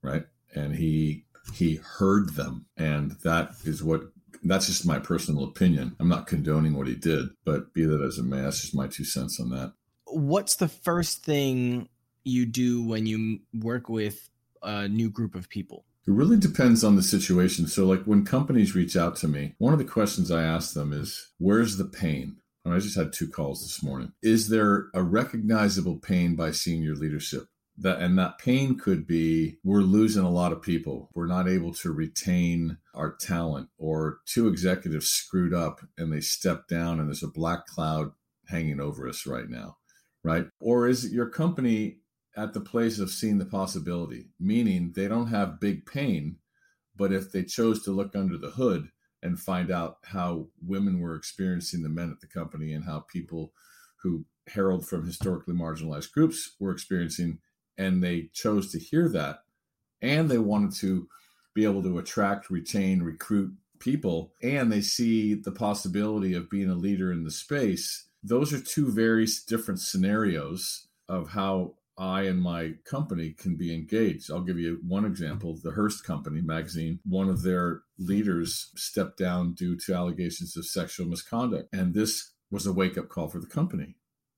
right? 0.01 0.25
And 0.53 0.75
he 0.75 1.25
he 1.53 1.75
heard 1.75 2.35
them. 2.35 2.65
And 2.77 3.11
that 3.23 3.51
is 3.63 3.83
what 3.83 4.03
that's 4.43 4.67
just 4.67 4.85
my 4.85 4.99
personal 4.99 5.43
opinion. 5.43 5.95
I'm 5.99 6.09
not 6.09 6.27
condoning 6.27 6.75
what 6.75 6.87
he 6.87 6.95
did, 6.95 7.29
but 7.45 7.73
be 7.73 7.85
that 7.85 8.01
as 8.01 8.17
it 8.17 8.25
may, 8.25 8.41
that's 8.41 8.61
just 8.61 8.75
my 8.75 8.87
two 8.87 9.05
cents 9.05 9.39
on 9.39 9.49
that. 9.49 9.73
What's 10.05 10.55
the 10.55 10.67
first 10.67 11.23
thing 11.23 11.89
you 12.23 12.45
do 12.45 12.83
when 12.83 13.05
you 13.05 13.39
work 13.53 13.89
with 13.89 14.29
a 14.61 14.87
new 14.87 15.09
group 15.09 15.35
of 15.35 15.49
people? 15.49 15.85
It 16.07 16.11
really 16.13 16.37
depends 16.37 16.83
on 16.83 16.95
the 16.95 17.01
situation. 17.01 17.67
So, 17.67 17.85
like 17.85 18.03
when 18.03 18.25
companies 18.25 18.75
reach 18.75 18.95
out 18.95 19.15
to 19.17 19.27
me, 19.27 19.55
one 19.57 19.73
of 19.73 19.79
the 19.79 19.85
questions 19.85 20.29
I 20.29 20.43
ask 20.43 20.73
them 20.73 20.93
is, 20.93 21.31
Where's 21.39 21.77
the 21.77 21.85
pain? 21.85 22.37
And 22.63 22.73
I 22.73 22.79
just 22.79 22.97
had 22.97 23.13
two 23.13 23.27
calls 23.27 23.61
this 23.61 23.83
morning. 23.83 24.13
Is 24.21 24.49
there 24.49 24.87
a 24.93 25.01
recognizable 25.03 25.97
pain 25.97 26.35
by 26.35 26.51
senior 26.51 26.95
leadership? 26.95 27.47
That 27.77 27.99
and 27.99 28.17
that 28.17 28.39
pain 28.39 28.77
could 28.77 29.05
be 29.05 29.57
we're 29.63 29.81
losing 29.81 30.23
a 30.23 30.31
lot 30.31 30.53
of 30.53 30.61
people. 30.61 31.09
We're 31.13 31.27
not 31.27 31.49
able 31.49 31.73
to 31.75 31.91
retain 31.91 32.77
our 32.93 33.13
talent, 33.15 33.69
or 33.77 34.19
two 34.25 34.47
executives 34.47 35.09
screwed 35.09 35.53
up 35.53 35.81
and 35.97 36.11
they 36.11 36.21
step 36.21 36.67
down, 36.67 36.99
and 36.99 37.09
there's 37.09 37.23
a 37.23 37.27
black 37.27 37.65
cloud 37.65 38.11
hanging 38.47 38.79
over 38.79 39.09
us 39.09 39.25
right 39.25 39.49
now, 39.49 39.77
right? 40.23 40.47
Or 40.59 40.87
is 40.87 41.11
your 41.11 41.29
company 41.29 41.97
at 42.37 42.53
the 42.53 42.61
place 42.61 42.99
of 42.99 43.09
seeing 43.09 43.37
the 43.37 43.45
possibility, 43.45 44.27
meaning 44.39 44.93
they 44.95 45.07
don't 45.07 45.27
have 45.27 45.59
big 45.59 45.85
pain, 45.85 46.37
but 46.95 47.11
if 47.11 47.31
they 47.31 47.43
chose 47.43 47.83
to 47.83 47.91
look 47.91 48.15
under 48.15 48.37
the 48.37 48.51
hood 48.51 48.89
and 49.23 49.39
find 49.39 49.71
out 49.71 49.97
how 50.03 50.47
women 50.65 50.99
were 50.99 51.15
experiencing 51.15 51.81
the 51.81 51.89
men 51.89 52.11
at 52.11 52.19
the 52.19 52.27
company 52.27 52.73
and 52.73 52.85
how 52.85 52.99
people 52.99 53.53
who 54.03 54.25
herald 54.47 54.85
from 54.87 55.05
historically 55.05 55.53
marginalized 55.53 56.11
groups 56.11 56.55
were 56.59 56.71
experiencing, 56.71 57.39
and 57.77 58.03
they 58.03 58.29
chose 58.33 58.71
to 58.71 58.79
hear 58.79 59.09
that, 59.09 59.39
and 60.01 60.29
they 60.29 60.37
wanted 60.37 60.73
to 60.79 61.07
be 61.53 61.63
able 61.63 61.83
to 61.83 61.97
attract, 61.97 62.49
retain, 62.49 63.01
recruit 63.01 63.53
people, 63.79 64.33
and 64.41 64.71
they 64.71 64.81
see 64.81 65.33
the 65.33 65.51
possibility 65.51 66.33
of 66.33 66.49
being 66.49 66.69
a 66.69 66.75
leader 66.75 67.11
in 67.11 67.23
the 67.23 67.31
space. 67.31 68.07
Those 68.23 68.53
are 68.53 68.59
two 68.59 68.91
very 68.91 69.27
different 69.47 69.79
scenarios 69.79 70.87
of 71.07 71.29
how 71.29 71.75
I 71.97 72.23
and 72.23 72.41
my 72.41 72.73
company 72.83 73.31
can 73.31 73.55
be 73.55 73.73
engaged. 73.73 74.29
I'll 74.29 74.41
give 74.41 74.59
you 74.59 74.79
one 74.85 75.05
example. 75.05 75.57
The 75.61 75.71
Hearst 75.71 76.03
Company 76.03 76.41
magazine, 76.41 76.99
one 77.05 77.29
of 77.29 77.41
their 77.41 77.83
leaders 77.97 78.71
stepped 78.75 79.17
down 79.17 79.53
due 79.53 79.77
to 79.77 79.93
allegations 79.93 80.57
of 80.57 80.65
sexual 80.65 81.07
misconduct. 81.07 81.69
And 81.73 81.93
this 81.93 82.33
was 82.51 82.65
a 82.65 82.73
wake 82.73 82.97
up 82.97 83.07
call 83.07 83.29
for 83.29 83.39
the 83.39 83.47
company. 83.47 83.95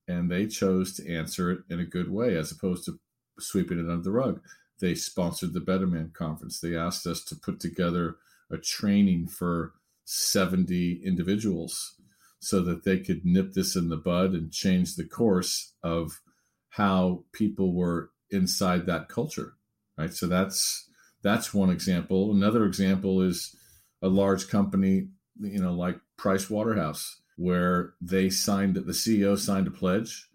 And 0.08 0.30
they 0.30 0.46
chose 0.46 0.96
to 0.96 1.12
answer 1.12 1.52
it 1.52 1.60
in 1.70 1.80
a 1.80 1.86
good 1.86 2.12
way 2.12 2.38
as 2.38 2.52
opposed 2.52 2.86
to 2.86 3.00
sweeping 3.40 3.80
it 3.80 3.90
under 3.90 4.04
the 4.04 4.12
rug. 4.12 4.42
They 4.80 4.96
sponsored 4.96 5.54
the 5.54 5.60
Better 5.60 5.88
Man 5.88 6.12
Conference. 6.14 6.60
They 6.60 6.76
asked 6.76 7.08
us 7.08 7.24
to 7.26 7.36
put 7.36 7.60
together 7.60 8.18
a 8.52 8.58
training 8.58 9.28
for 9.28 9.74
70 10.06 11.02
individuals 11.04 11.96
so 12.40 12.62
that 12.62 12.86
they 12.86 13.00
could 13.00 13.26
nip 13.26 13.54
this 13.54 13.76
in 13.76 13.90
the 13.90 13.98
bud 13.98 14.32
and 14.32 14.52
change 14.52 14.96
the 14.96 15.04
course 15.04 15.74
of 15.84 16.22
how 16.70 17.24
people 17.34 17.74
were 17.74 18.12
inside 18.30 18.86
that 18.86 19.10
culture 19.10 19.54
right 19.98 20.14
so 20.14 20.28
that's 20.28 20.90
that's 21.24 21.54
one 21.54 21.70
example 21.70 22.32
another 22.32 22.66
example 22.66 23.22
is 23.22 23.56
a 24.02 24.08
large 24.08 24.48
company 24.50 25.08
you 25.40 25.60
know 25.60 25.74
like 25.74 26.00
price 26.18 26.50
waterhouse 26.50 27.22
where 27.38 27.94
they 28.02 28.30
signed 28.30 28.76
the 28.76 28.92
ceo 28.92 29.38
signed 29.38 29.68
a 29.68 29.72
pledge 29.72 30.30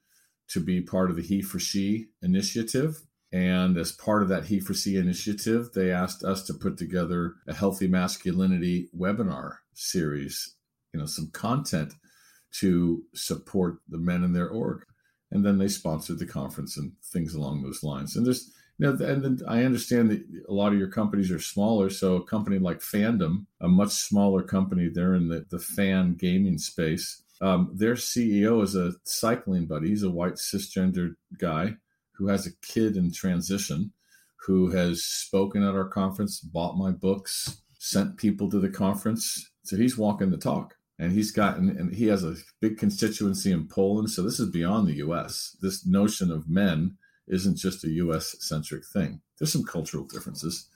to 0.53 0.61
be 0.61 0.81
part 0.81 1.11
of 1.11 1.17
the 1.17 1.23
he 1.23 1.43
for 1.43 1.59
she 1.59 2.07
initiative 2.23 3.03
and 3.33 3.77
as 3.77 3.93
part 3.93 4.23
of 4.23 4.29
that 4.29 4.45
he 4.45 4.61
for 4.61 4.75
she 4.75 4.97
initiative 4.97 5.71
they 5.75 5.91
asked 5.91 6.25
us 6.25 6.43
to 6.45 6.55
put 6.55 6.77
together 6.77 7.35
a 7.49 7.55
healthy 7.55 7.87
masculinity 7.87 8.89
webinar 8.97 9.57
series 9.75 10.57
you 10.93 11.01
know 11.01 11.07
some 11.07 11.31
content 11.33 11.95
to 12.53 13.03
support 13.15 13.79
the 13.89 13.99
men 13.99 14.23
in 14.23 14.33
their 14.33 14.49
org 14.49 14.85
and 15.33 15.45
then 15.45 15.59
they 15.59 15.69
sponsored 15.69 16.19
the 16.19 16.27
conference 16.27 16.77
and 16.77 16.93
things 17.03 17.35
along 17.35 17.63
those 17.63 17.83
lines. 17.83 18.15
And 18.15 18.27
there's 18.27 18.53
you 18.79 18.87
know, 18.87 19.05
and 19.05 19.23
then 19.23 19.39
I 19.49 19.65
understand 19.65 20.11
that 20.11 20.25
a 20.49 20.53
lot 20.53 20.73
of 20.73 20.79
your 20.79 20.89
companies 20.89 21.31
are 21.31 21.41
smaller. 21.41 21.89
So 21.91 22.17
a 22.17 22.25
company 22.25 22.59
like 22.59 22.81
Fandom, 22.81 23.47
a 23.61 23.69
much 23.69 23.91
smaller 23.91 24.43
company, 24.43 24.89
they're 24.89 25.15
in 25.15 25.29
the, 25.29 25.47
the 25.51 25.59
fan 25.59 26.15
gaming 26.15 26.59
space. 26.59 27.22
Um, 27.43 27.71
their 27.75 27.95
CEO 27.95 28.63
is 28.63 28.77
a 28.77 28.93
cycling 29.05 29.67
buddy. 29.67 29.89
He's 29.89 30.05
a 30.05 30.11
white 30.11 30.35
cisgender 30.35 31.17
guy 31.39 31.75
who 32.13 32.29
has 32.29 32.47
a 32.47 32.57
kid 32.65 32.97
in 32.97 33.13
transition, 33.13 33.93
who 34.47 34.71
has 34.71 35.05
spoken 35.05 35.65
at 35.65 35.75
our 35.75 35.89
conference, 35.89 36.39
bought 36.41 36.77
my 36.77 36.93
books, 36.93 37.63
sent 37.79 38.17
people 38.17 38.49
to 38.49 38.61
the 38.61 38.69
conference. 38.69 39.51
So 39.65 39.77
he's 39.77 39.99
walking 39.99 40.31
the 40.31 40.37
talk 40.37 40.77
and 41.01 41.11
he's 41.11 41.33
gotten 41.33 41.69
and 41.71 41.93
he 41.93 42.07
has 42.07 42.23
a 42.23 42.37
big 42.61 42.79
constituency 42.79 43.51
in 43.51 43.67
Poland. 43.67 44.11
So 44.11 44.23
this 44.23 44.39
is 44.39 44.51
beyond 44.51 44.87
the 44.87 44.99
U.S. 44.99 45.57
This 45.61 45.85
notion 45.85 46.31
of 46.31 46.49
men 46.49 46.97
isn't 47.27 47.57
just 47.57 47.83
a 47.83 47.91
U.S. 47.91 48.37
centric 48.39 48.85
thing. 48.87 49.21
There's 49.39 49.53
some 49.53 49.65
cultural 49.65 50.05
differences, 50.05 50.69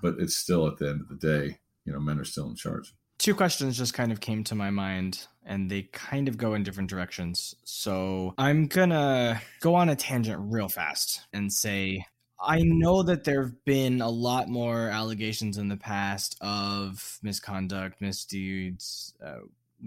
but 0.00 0.14
it's 0.20 0.36
still 0.36 0.68
at 0.68 0.76
the 0.76 0.90
end 0.90 1.00
of 1.00 1.08
the 1.08 1.16
day, 1.16 1.58
you 1.84 1.92
know, 1.92 1.98
men 1.98 2.20
are 2.20 2.24
still 2.24 2.48
in 2.48 2.54
charge. 2.54 2.94
Two 3.24 3.34
questions 3.34 3.78
just 3.78 3.94
kind 3.94 4.12
of 4.12 4.20
came 4.20 4.44
to 4.44 4.54
my 4.54 4.68
mind 4.68 5.28
and 5.46 5.70
they 5.70 5.84
kind 5.92 6.28
of 6.28 6.36
go 6.36 6.52
in 6.52 6.62
different 6.62 6.90
directions. 6.90 7.54
So 7.64 8.34
I'm 8.36 8.66
gonna 8.66 9.40
go 9.60 9.74
on 9.74 9.88
a 9.88 9.96
tangent 9.96 10.38
real 10.52 10.68
fast 10.68 11.22
and 11.32 11.50
say 11.50 12.04
I 12.38 12.60
know 12.64 13.02
that 13.02 13.24
there 13.24 13.44
have 13.44 13.64
been 13.64 14.02
a 14.02 14.10
lot 14.10 14.50
more 14.50 14.90
allegations 14.90 15.56
in 15.56 15.70
the 15.70 15.76
past 15.78 16.36
of 16.42 17.18
misconduct, 17.22 18.02
misdeeds, 18.02 19.14
uh, 19.24 19.38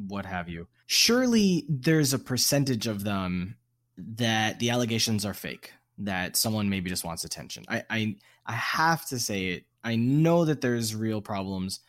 what 0.07 0.25
have 0.25 0.49
you. 0.49 0.67
Surely 0.87 1.63
there's 1.69 2.13
a 2.15 2.19
percentage 2.19 2.87
of 2.87 3.03
them 3.03 3.55
that 3.99 4.57
the 4.57 4.71
allegations 4.71 5.27
are 5.27 5.35
fake, 5.35 5.73
that 5.99 6.37
someone 6.37 6.71
maybe 6.71 6.89
just 6.89 7.05
wants 7.05 7.23
attention. 7.23 7.65
I, 7.67 7.83
I, 7.87 8.15
I 8.47 8.53
have 8.53 9.05
to 9.09 9.19
say 9.19 9.49
it. 9.49 9.65
I 9.83 9.95
know 9.95 10.43
that 10.43 10.61
there's 10.61 10.95
real 10.95 11.21
problems, 11.21 11.81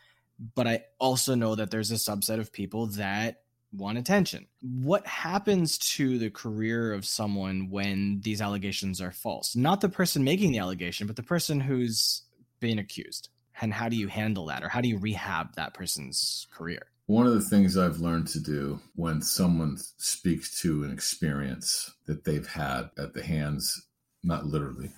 but 0.55 0.67
I 0.67 0.85
also 0.99 1.35
know 1.35 1.55
that 1.55 1.71
there's 1.71 1.91
a 1.91 1.95
subset 1.95 2.39
of 2.39 2.53
people 2.53 2.87
that 2.87 3.43
want 3.73 3.99
attention. 3.99 4.47
What 4.63 5.07
happens 5.07 5.79
to 5.79 6.19
the 6.19 6.31
career 6.31 6.93
of 6.93 7.05
someone 7.05 7.71
when 7.71 8.21
these 8.23 8.41
allegations 8.41 9.01
are 9.01 9.11
false? 9.11 9.57
Not 9.57 9.81
the 9.81 9.89
person 9.89 10.25
making 10.25 10.53
the 10.53 10.59
allegation, 10.59 11.07
but 11.07 11.17
the 11.17 11.23
person 11.23 11.61
who's 11.61 12.23
being 12.61 12.79
accused. 12.79 13.29
And 13.61 13.73
how 13.73 13.89
do 13.89 13.97
you 13.97 14.07
handle 14.07 14.47
that 14.47 14.63
or 14.63 14.69
how 14.69 14.81
do 14.81 14.89
you 14.89 14.99
rehab 14.99 15.55
that 15.57 15.75
person's 15.75 16.47
career? 16.53 16.87
One 17.07 17.27
of 17.27 17.35
the 17.35 17.41
things 17.41 17.77
I've 17.77 18.01
learned 18.01 18.29
to 18.29 18.41
do 18.41 18.81
when 18.95 19.23
someone 19.23 19.79
speaks 19.97 20.61
to 20.61 20.85
an 20.85 20.93
experience 20.93 21.91
that 22.07 22.25
they've 22.25 22.47
had 22.47 22.91
at 22.99 23.15
the 23.15 23.23
hands, 23.23 23.87
not 24.23 24.47
literally, 24.47 24.91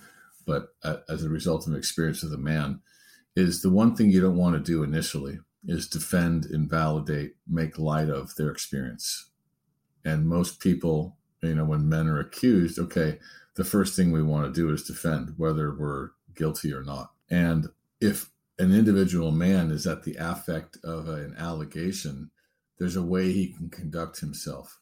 but 0.45 0.69
uh, 0.83 0.97
as 1.09 1.23
a 1.23 1.29
result 1.29 1.65
of 1.65 1.73
an 1.73 1.79
experience 1.79 2.21
with 2.21 2.33
a 2.33 2.37
man, 2.37 2.81
is 3.35 3.61
the 3.61 3.69
one 3.69 3.95
thing 3.95 4.11
you 4.11 4.21
don't 4.21 4.37
want 4.37 4.55
to 4.55 4.71
do 4.71 4.83
initially 4.83 5.39
is 5.65 5.87
defend, 5.87 6.45
invalidate, 6.45 7.35
make 7.47 7.77
light 7.77 8.09
of 8.09 8.35
their 8.35 8.49
experience. 8.49 9.29
And 10.03 10.27
most 10.27 10.59
people, 10.59 11.17
you 11.41 11.55
know, 11.55 11.65
when 11.65 11.87
men 11.87 12.07
are 12.07 12.19
accused, 12.19 12.79
okay, 12.79 13.19
the 13.55 13.63
first 13.63 13.95
thing 13.95 14.11
we 14.11 14.23
want 14.23 14.45
to 14.45 14.59
do 14.59 14.71
is 14.73 14.83
defend, 14.83 15.33
whether 15.37 15.73
we're 15.73 16.09
guilty 16.35 16.73
or 16.73 16.83
not. 16.83 17.11
And 17.29 17.67
if 17.99 18.29
an 18.57 18.73
individual 18.73 19.31
man 19.31 19.71
is 19.71 19.87
at 19.87 20.03
the 20.03 20.15
affect 20.19 20.77
of 20.83 21.07
an 21.07 21.35
allegation, 21.37 22.31
there's 22.77 22.95
a 22.95 23.03
way 23.03 23.31
he 23.31 23.53
can 23.53 23.69
conduct 23.69 24.19
himself. 24.19 24.79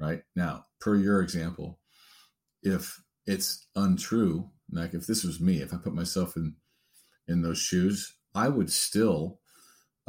Right 0.00 0.22
now, 0.36 0.66
per 0.80 0.96
your 0.96 1.20
example, 1.22 1.78
if 2.62 3.02
it's 3.26 3.66
untrue, 3.74 4.50
like 4.70 4.94
if 4.94 5.06
this 5.06 5.24
was 5.24 5.40
me, 5.40 5.60
if 5.60 5.74
I 5.74 5.76
put 5.76 5.94
myself 5.94 6.36
in 6.36 6.54
in 7.28 7.42
those 7.42 7.58
shoes, 7.58 8.14
I 8.34 8.48
would 8.48 8.70
still 8.70 9.38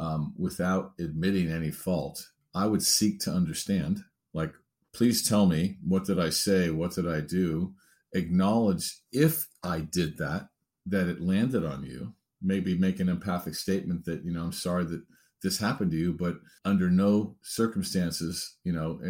um, 0.00 0.32
without 0.38 0.92
admitting 0.98 1.50
any 1.50 1.70
fault, 1.70 2.26
I 2.54 2.66
would 2.66 2.82
seek 2.82 3.20
to 3.20 3.30
understand. 3.30 4.02
Like, 4.32 4.52
please 4.92 5.28
tell 5.28 5.46
me, 5.46 5.76
what 5.86 6.04
did 6.04 6.18
I 6.18 6.30
say? 6.30 6.70
What 6.70 6.94
did 6.94 7.06
I 7.06 7.20
do? 7.20 7.74
Acknowledge 8.14 8.98
if 9.12 9.46
I 9.62 9.80
did 9.80 10.16
that, 10.18 10.48
that 10.86 11.08
it 11.08 11.20
landed 11.20 11.64
on 11.64 11.84
you. 11.84 12.14
Maybe 12.42 12.76
make 12.76 12.98
an 12.98 13.10
empathic 13.10 13.54
statement 13.54 14.06
that, 14.06 14.24
you 14.24 14.32
know, 14.32 14.44
I'm 14.44 14.52
sorry 14.52 14.84
that 14.84 15.02
this 15.42 15.58
happened 15.58 15.90
to 15.90 15.96
you, 15.98 16.14
but 16.14 16.36
under 16.64 16.90
no 16.90 17.36
circumstances, 17.42 18.56
you 18.64 18.72
know, 18.72 19.00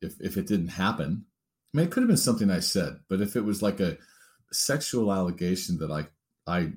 if, 0.00 0.14
if 0.20 0.36
it 0.36 0.46
didn't 0.46 0.68
happen, 0.68 1.24
I 1.74 1.78
mean, 1.78 1.86
it 1.86 1.90
could 1.90 2.04
have 2.04 2.08
been 2.08 2.16
something 2.16 2.50
I 2.50 2.60
said, 2.60 3.00
but 3.08 3.20
if 3.20 3.34
it 3.34 3.44
was 3.44 3.60
like 3.60 3.80
a 3.80 3.98
sexual 4.52 5.12
allegation 5.12 5.78
that 5.78 5.90
I, 5.90 6.06
I 6.46 6.72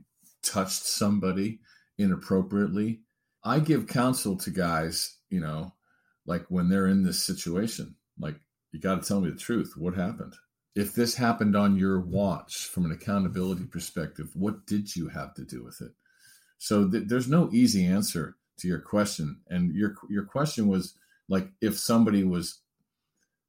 touched 0.45 0.85
somebody 0.85 1.59
inappropriately, 1.97 3.01
I 3.43 3.59
give 3.59 3.87
counsel 3.87 4.37
to 4.37 4.49
guys, 4.49 5.17
you 5.29 5.39
know, 5.39 5.73
like 6.25 6.45
when 6.49 6.69
they're 6.69 6.87
in 6.87 7.03
this 7.03 7.23
situation, 7.23 7.95
like 8.19 8.35
you 8.71 8.79
got 8.79 9.01
to 9.01 9.07
tell 9.07 9.21
me 9.21 9.29
the 9.29 9.37
truth. 9.37 9.73
What 9.77 9.95
happened? 9.95 10.33
If 10.75 10.93
this 10.93 11.15
happened 11.15 11.55
on 11.55 11.77
your 11.77 11.99
watch 11.99 12.65
from 12.65 12.85
an 12.85 12.91
accountability 12.91 13.65
perspective, 13.65 14.29
what 14.33 14.65
did 14.65 14.95
you 14.95 15.07
have 15.09 15.33
to 15.35 15.45
do 15.45 15.63
with 15.63 15.81
it? 15.81 15.91
So 16.57 16.89
th- 16.89 17.07
there's 17.07 17.29
no 17.29 17.49
easy 17.53 17.85
answer 17.85 18.35
to 18.59 18.67
your 18.67 18.79
question. 18.79 19.39
And 19.47 19.73
your 19.73 19.95
your 20.09 20.25
question 20.25 20.67
was 20.67 20.95
like 21.29 21.49
if 21.61 21.77
somebody 21.77 22.23
was 22.23 22.59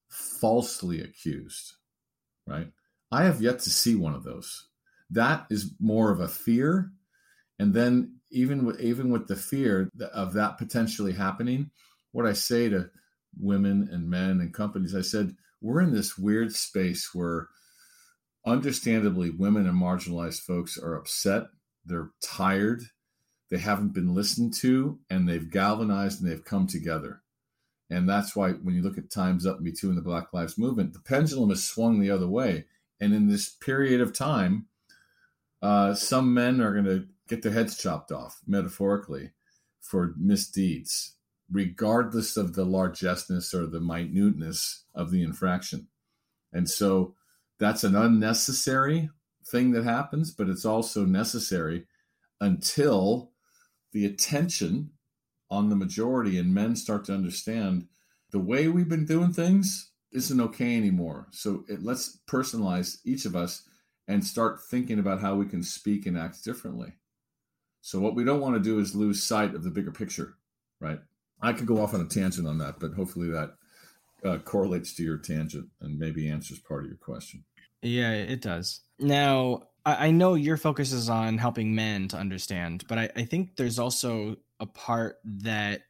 falsely 0.09 1.01
accused, 1.01 1.75
right? 2.47 2.71
I 3.11 3.25
have 3.25 3.41
yet 3.41 3.61
to 3.61 3.71
see 3.71 3.95
one 3.95 4.15
of 4.15 4.25
those. 4.25 4.69
That 5.11 5.47
is 5.51 5.75
more 5.79 6.11
of 6.11 6.21
a 6.21 6.29
fear. 6.29 6.91
And 7.59 7.73
then 7.73 8.17
even 8.31 8.65
with 8.65 8.81
even 8.81 9.11
with 9.11 9.29
the 9.29 9.37
fear 9.37 9.91
of 10.13 10.33
that 10.35 10.59
potentially 10.59 11.13
happening, 11.13 11.71
what 12.13 12.27
I 12.27 12.33
say 12.33 12.69
to 12.69 12.91
women 13.39 13.89
and 13.93 14.11
men 14.11 14.41
and 14.41 14.53
companies, 14.53 14.95
I 14.95 15.03
said, 15.03 15.37
we're 15.61 15.81
in 15.81 15.93
this 15.93 16.19
weird 16.19 16.55
space 16.55 17.11
where 17.15 17.49
understandably 18.45 19.31
women 19.31 19.67
and 19.67 19.81
marginalized 19.81 20.41
folks 20.41 20.79
are 20.79 20.95
upset, 20.95 21.45
they're 21.85 22.11
tired, 22.23 22.83
they 23.51 23.59
haven't 23.59 23.95
been 23.95 24.15
listened 24.15 24.55
to, 24.55 24.99
and 25.11 25.29
they've 25.29 25.51
galvanized 25.51 26.21
and 26.21 26.31
they've 26.31 26.45
come 26.45 26.67
together. 26.67 27.23
And 27.91 28.09
that's 28.09 28.35
why 28.35 28.53
when 28.53 28.75
you 28.75 28.83
look 28.83 28.99
at 28.99 29.11
Time's 29.11 29.47
Up, 29.47 29.61
Me 29.61 29.73
Too, 29.73 29.89
and 29.89 29.97
the 29.97 30.03
Black 30.03 30.33
Lives 30.33 30.59
Movement, 30.59 30.93
the 30.93 31.01
pendulum 31.01 31.51
has 31.51 31.65
swung 31.65 32.01
the 32.01 32.11
other 32.11 32.27
way. 32.27 32.65
And 33.01 33.15
in 33.15 33.29
this 33.29 33.49
period 33.49 34.01
of 34.01 34.13
time, 34.13 34.67
uh, 35.63 35.95
some 35.95 36.35
men 36.35 36.61
are 36.61 36.73
going 36.73 36.85
to 36.85 37.07
get 37.29 37.43
their 37.43 37.53
heads 37.53 37.77
chopped 37.77 38.13
off, 38.13 38.41
metaphorically, 38.47 39.31
for 39.81 40.15
misdeeds, 40.17 41.17
regardless 41.51 42.37
of 42.37 42.55
the 42.55 42.65
largeness 42.65 43.55
or 43.55 43.67
the 43.67 43.81
minuteness 43.81 44.85
of 44.95 45.11
the 45.11 45.23
infraction. 45.23 45.89
And 46.53 46.69
so 46.69 47.15
that's 47.59 47.85
an 47.85 47.97
unnecessary 47.97 49.11
thing 49.45 49.73
that 49.73 49.85
happens, 49.85 50.31
but 50.31 50.49
it's 50.49 50.65
also 50.65 51.05
necessary 51.05 51.87
until 52.41 53.31
the 53.93 54.05
attention 54.05 54.91
on 55.51 55.71
the 55.71 55.77
majority 55.77 56.39
and 56.39 56.53
men 56.53 56.77
start 56.77 57.05
to 57.05 57.15
understand 57.15 57.87
the 58.33 58.39
way 58.39 58.69
we've 58.69 58.89
been 58.89 59.07
doing 59.07 59.33
things 59.33 59.93
isn't 60.13 60.41
okay 60.41 60.77
anymore. 60.77 61.29
So 61.31 61.65
it, 61.69 61.83
let's 61.83 62.19
personalize 62.29 62.99
each 63.05 63.25
of 63.25 63.37
us 63.37 63.63
and 64.09 64.25
start 64.25 64.61
thinking 64.63 64.99
about 64.99 65.21
how 65.21 65.35
we 65.35 65.47
can 65.47 65.63
speak 65.63 66.07
and 66.07 66.17
act 66.17 66.45
differently. 66.45 66.93
So 67.81 68.01
what 68.01 68.15
we 68.15 68.25
don't 68.25 68.41
want 68.41 68.55
to 68.57 68.61
do 68.61 68.79
is 68.79 68.95
lose 68.95 69.23
sight 69.23 69.55
of 69.55 69.63
the 69.63 69.71
bigger 69.71 69.93
picture, 69.93 70.35
right? 70.81 70.99
I 71.41 71.53
could 71.53 71.67
go 71.67 71.81
off 71.81 71.95
on 71.95 72.01
a 72.01 72.07
tangent 72.07 72.47
on 72.47 72.59
that, 72.59 72.81
but 72.81 72.95
hopefully 72.95 73.31
that 73.31 73.55
uh, 74.25 74.39
correlates 74.39 74.95
to 74.95 75.03
your 75.03 75.19
tangent 75.19 75.69
and 75.81 75.99
maybe 75.99 76.29
answers 76.29 76.59
part 76.59 76.83
of 76.83 76.89
your 76.89 76.97
question. 76.97 77.45
Yeah, 77.83 78.13
it 78.13 78.41
does. 78.41 78.81
Now, 78.99 79.69
I, 79.85 80.11
know 80.11 80.35
your 80.35 80.57
focus 80.57 80.93
is 80.93 81.09
on 81.09 81.39
helping 81.39 81.75
men 81.75 82.09
to 82.09 82.17
understand, 82.17 82.85
but 82.89 82.99
I, 82.99 83.11
I 83.15 83.25
think 83.25 83.55
there's 83.55 83.79
also 83.79 84.37
a 84.59 84.67
part 84.67 85.19
that 85.25 85.83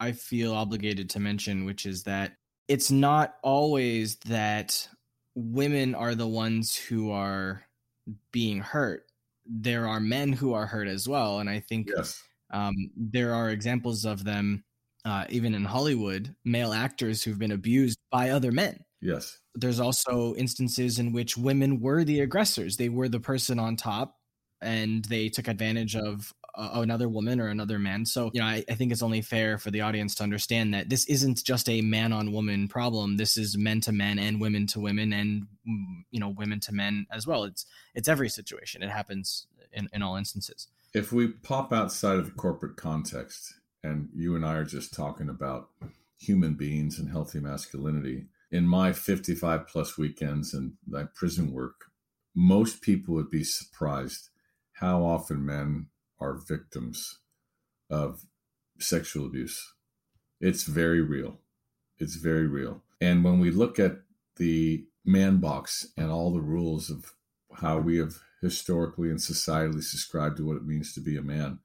I 0.00 0.12
feel 0.12 0.54
obligated 0.54 1.10
to 1.10 1.20
mention, 1.20 1.64
which 1.64 1.86
is 1.86 2.02
that 2.04 2.32
it's 2.66 2.90
not 2.90 3.36
always 3.42 4.16
that 4.26 4.88
women 5.34 5.94
are 5.94 6.14
the 6.14 6.26
ones 6.26 6.76
who 6.76 7.10
are 7.10 7.64
being 8.32 8.60
hurt. 8.60 9.06
There 9.46 9.86
are 9.86 10.00
men 10.00 10.32
who 10.32 10.54
are 10.54 10.66
hurt 10.66 10.88
as 10.88 11.08
well. 11.08 11.40
And 11.40 11.50
I 11.50 11.60
think 11.60 11.90
yes. 11.94 12.22
um, 12.52 12.74
there 12.96 13.34
are 13.34 13.50
examples 13.50 14.04
of 14.04 14.24
them, 14.24 14.64
uh, 15.04 15.24
even 15.28 15.54
in 15.54 15.64
Hollywood, 15.64 16.34
male 16.44 16.72
actors 16.72 17.22
who've 17.22 17.38
been 17.38 17.52
abused 17.52 17.98
by 18.10 18.30
other 18.30 18.52
men. 18.52 18.78
Yes. 19.00 19.38
There's 19.54 19.80
also 19.80 20.34
instances 20.36 20.98
in 20.98 21.12
which 21.12 21.36
women 21.36 21.80
were 21.80 22.04
the 22.04 22.20
aggressors. 22.20 22.76
They 22.76 22.88
were 22.88 23.08
the 23.08 23.20
person 23.20 23.58
on 23.58 23.76
top 23.76 24.16
and 24.62 25.04
they 25.04 25.28
took 25.28 25.48
advantage 25.48 25.94
of 25.94 26.32
uh, 26.56 26.70
another 26.74 27.08
woman 27.08 27.40
or 27.40 27.48
another 27.48 27.78
man. 27.78 28.06
So, 28.06 28.30
you 28.32 28.40
know, 28.40 28.46
I, 28.46 28.64
I, 28.68 28.74
think 28.74 28.92
it's 28.92 29.02
only 29.02 29.22
fair 29.22 29.58
for 29.58 29.70
the 29.70 29.80
audience 29.80 30.14
to 30.16 30.22
understand 30.22 30.72
that 30.74 30.88
this 30.88 31.04
isn't 31.06 31.42
just 31.44 31.68
a 31.68 31.80
man 31.80 32.12
on 32.12 32.32
woman 32.32 32.68
problem. 32.68 33.16
This 33.16 33.36
is 33.36 33.56
men 33.58 33.80
to 33.82 33.92
men 33.92 34.18
and 34.18 34.40
women 34.40 34.66
to 34.68 34.80
women 34.80 35.12
and, 35.12 35.46
mm, 35.68 36.04
you 36.10 36.20
know, 36.20 36.28
women 36.28 36.60
to 36.60 36.72
men 36.72 37.06
as 37.10 37.26
well. 37.26 37.44
It's, 37.44 37.66
it's 37.94 38.08
every 38.08 38.28
situation. 38.28 38.82
It 38.82 38.90
happens 38.90 39.46
in, 39.72 39.88
in 39.92 40.02
all 40.02 40.16
instances. 40.16 40.68
If 40.92 41.12
we 41.12 41.28
pop 41.28 41.72
outside 41.72 42.18
of 42.18 42.26
the 42.26 42.32
corporate 42.32 42.76
context 42.76 43.54
and 43.82 44.08
you 44.14 44.36
and 44.36 44.46
I 44.46 44.54
are 44.54 44.64
just 44.64 44.94
talking 44.94 45.28
about 45.28 45.70
human 46.18 46.54
beings 46.54 46.98
and 46.98 47.10
healthy 47.10 47.40
masculinity, 47.40 48.26
in 48.50 48.68
my 48.68 48.92
55 48.92 49.66
plus 49.66 49.98
weekends 49.98 50.54
and 50.54 50.74
my 50.86 51.04
prison 51.14 51.52
work, 51.52 51.86
most 52.34 52.80
people 52.80 53.14
would 53.14 53.30
be 53.30 53.42
surprised 53.42 54.30
how 54.74 55.04
often 55.04 55.44
men 55.44 55.86
are 56.24 56.34
victims 56.34 57.18
of 57.90 58.24
sexual 58.78 59.26
abuse. 59.26 59.74
It's 60.40 60.64
very 60.64 61.00
real. 61.00 61.38
It's 61.98 62.16
very 62.16 62.46
real. 62.46 62.82
And 63.00 63.22
when 63.22 63.38
we 63.38 63.50
look 63.50 63.78
at 63.78 63.98
the 64.36 64.86
man 65.04 65.36
box 65.36 65.86
and 65.96 66.10
all 66.10 66.32
the 66.32 66.40
rules 66.40 66.90
of 66.90 67.12
how 67.60 67.78
we 67.78 67.98
have 67.98 68.14
historically 68.40 69.10
and 69.10 69.18
societally 69.18 69.82
subscribed 69.82 70.38
to 70.38 70.46
what 70.46 70.56
it 70.56 70.66
means 70.66 70.92
to 70.94 71.00
be 71.00 71.16
a 71.16 71.22
man, 71.22 71.60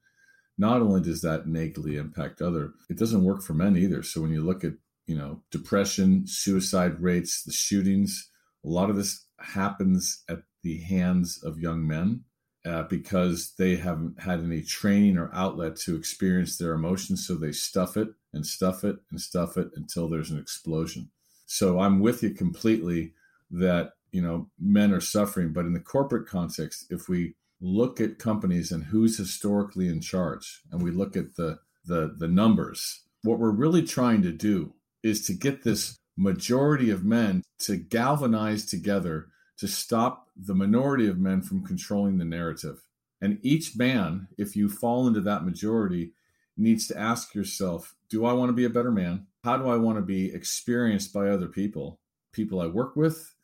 not 0.56 0.82
only 0.82 1.00
does 1.00 1.22
that 1.22 1.46
negatively 1.46 1.96
impact 1.96 2.42
other, 2.42 2.72
it 2.88 2.98
doesn't 2.98 3.24
work 3.24 3.42
for 3.42 3.54
men 3.54 3.76
either. 3.76 4.02
So 4.02 4.20
when 4.20 4.30
you 4.30 4.44
look 4.44 4.62
at, 4.62 4.74
you 5.06 5.16
know, 5.16 5.42
depression, 5.50 6.26
suicide 6.26 7.00
rates, 7.00 7.42
the 7.42 7.52
shootings, 7.52 8.30
a 8.64 8.68
lot 8.68 8.90
of 8.90 8.96
this 8.96 9.24
happens 9.40 10.22
at 10.28 10.42
the 10.62 10.82
hands 10.82 11.42
of 11.42 11.58
young 11.58 11.86
men 11.86 12.24
uh, 12.64 12.82
because 12.84 13.54
they 13.58 13.76
haven't 13.76 14.20
had 14.20 14.40
any 14.40 14.62
training 14.62 15.16
or 15.16 15.30
outlet 15.34 15.76
to 15.76 15.96
experience 15.96 16.56
their 16.56 16.72
emotions. 16.72 17.26
So 17.26 17.34
they 17.34 17.52
stuff 17.52 17.96
it 17.96 18.08
and 18.32 18.46
stuff 18.46 18.84
it 18.84 18.96
and 19.10 19.20
stuff 19.20 19.56
it 19.56 19.70
until 19.76 20.08
there's 20.08 20.30
an 20.30 20.38
explosion. 20.38 21.10
So 21.46 21.80
I'm 21.80 22.00
with 22.00 22.22
you 22.22 22.30
completely 22.30 23.14
that, 23.50 23.92
you 24.12 24.22
know, 24.22 24.48
men 24.60 24.92
are 24.92 25.00
suffering. 25.00 25.52
But 25.52 25.66
in 25.66 25.72
the 25.72 25.80
corporate 25.80 26.28
context, 26.28 26.86
if 26.90 27.08
we 27.08 27.34
look 27.60 28.00
at 28.00 28.18
companies 28.18 28.72
and 28.72 28.84
who's 28.84 29.18
historically 29.18 29.88
in 29.88 30.00
charge 30.00 30.62
and 30.70 30.82
we 30.82 30.90
look 30.90 31.16
at 31.16 31.36
the, 31.36 31.58
the, 31.84 32.14
the 32.16 32.28
numbers, 32.28 33.02
what 33.22 33.38
we're 33.38 33.50
really 33.50 33.82
trying 33.82 34.22
to 34.22 34.32
do 34.32 34.74
is 35.02 35.26
to 35.26 35.32
get 35.32 35.62
this 35.62 35.96
majority 36.16 36.90
of 36.90 37.04
men 37.04 37.42
to 37.58 37.76
galvanize 37.76 38.66
together 38.66 39.28
to 39.60 39.68
stop 39.68 40.30
the 40.34 40.54
minority 40.54 41.06
of 41.06 41.18
men 41.18 41.42
from 41.42 41.64
controlling 41.64 42.16
the 42.16 42.24
narrative. 42.24 42.82
And 43.20 43.38
each 43.42 43.76
man, 43.76 44.28
if 44.38 44.56
you 44.56 44.70
fall 44.70 45.06
into 45.06 45.20
that 45.20 45.44
majority, 45.44 46.12
needs 46.56 46.86
to 46.88 46.98
ask 46.98 47.34
yourself 47.34 47.94
Do 48.08 48.24
I 48.24 48.32
want 48.32 48.48
to 48.48 48.54
be 48.54 48.64
a 48.64 48.70
better 48.70 48.90
man? 48.90 49.26
How 49.44 49.58
do 49.58 49.68
I 49.68 49.76
want 49.76 49.98
to 49.98 50.02
be 50.02 50.32
experienced 50.32 51.12
by 51.12 51.28
other 51.28 51.46
people? 51.46 52.00
People 52.32 52.60
I 52.60 52.66
work 52.66 52.96
with, 52.96 53.34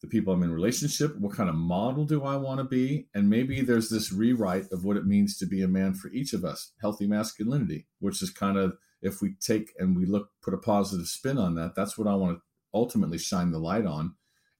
the 0.00 0.06
people 0.06 0.32
I'm 0.32 0.42
in 0.42 0.52
relationship, 0.52 1.18
what 1.18 1.34
kind 1.34 1.50
of 1.50 1.54
model 1.54 2.06
do 2.06 2.24
I 2.24 2.36
want 2.36 2.58
to 2.58 2.64
be? 2.64 3.08
And 3.14 3.28
maybe 3.28 3.60
there's 3.60 3.90
this 3.90 4.10
rewrite 4.10 4.72
of 4.72 4.84
what 4.84 4.96
it 4.96 5.06
means 5.06 5.36
to 5.38 5.46
be 5.46 5.62
a 5.62 5.68
man 5.68 5.92
for 5.92 6.08
each 6.08 6.32
of 6.32 6.46
us, 6.46 6.72
healthy 6.80 7.06
masculinity, 7.06 7.86
which 7.98 8.22
is 8.22 8.30
kind 8.30 8.56
of 8.56 8.78
if 9.02 9.20
we 9.20 9.34
take 9.40 9.74
and 9.78 9.94
we 9.94 10.06
look 10.06 10.30
put 10.40 10.54
a 10.54 10.58
positive 10.58 11.08
spin 11.08 11.36
on 11.36 11.56
that, 11.56 11.74
that's 11.74 11.98
what 11.98 12.08
I 12.08 12.14
want 12.14 12.38
to 12.38 12.42
ultimately 12.72 13.18
shine 13.18 13.50
the 13.50 13.58
light 13.58 13.84
on 13.86 14.14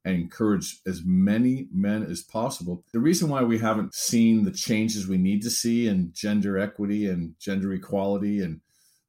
and 0.09 0.23
encourage 0.23 0.81
as 0.87 1.03
many 1.05 1.68
men 1.71 2.03
as 2.03 2.23
possible. 2.23 2.83
The 2.94 2.99
reason 2.99 3.29
why 3.29 3.42
we 3.42 3.59
haven't 3.59 3.94
seen 3.94 4.44
the 4.44 4.51
changes 4.51 5.07
we 5.07 5.18
need 5.18 5.42
to 5.42 5.51
see 5.51 5.87
in 5.87 6.12
gender 6.14 6.59
equity 6.59 7.07
and 7.07 7.35
gender 7.38 7.75
equality 7.75 8.40
and 8.40 8.62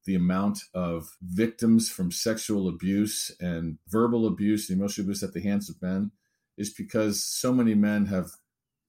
the 0.06 0.16
amount 0.16 0.64
of 0.74 1.16
victims 1.22 1.90
from 1.90 2.12
sexual 2.12 2.68
abuse 2.68 3.32
and 3.40 3.78
verbal 3.88 4.28
abuse 4.28 4.70
and 4.70 4.78
emotional 4.78 5.06
abuse 5.06 5.24
at 5.24 5.32
the 5.32 5.42
hands 5.42 5.70
of 5.70 5.82
men 5.82 6.12
is 6.58 6.74
because 6.74 7.26
so 7.26 7.54
many 7.54 7.76
men 7.76 8.08
have 8.08 8.32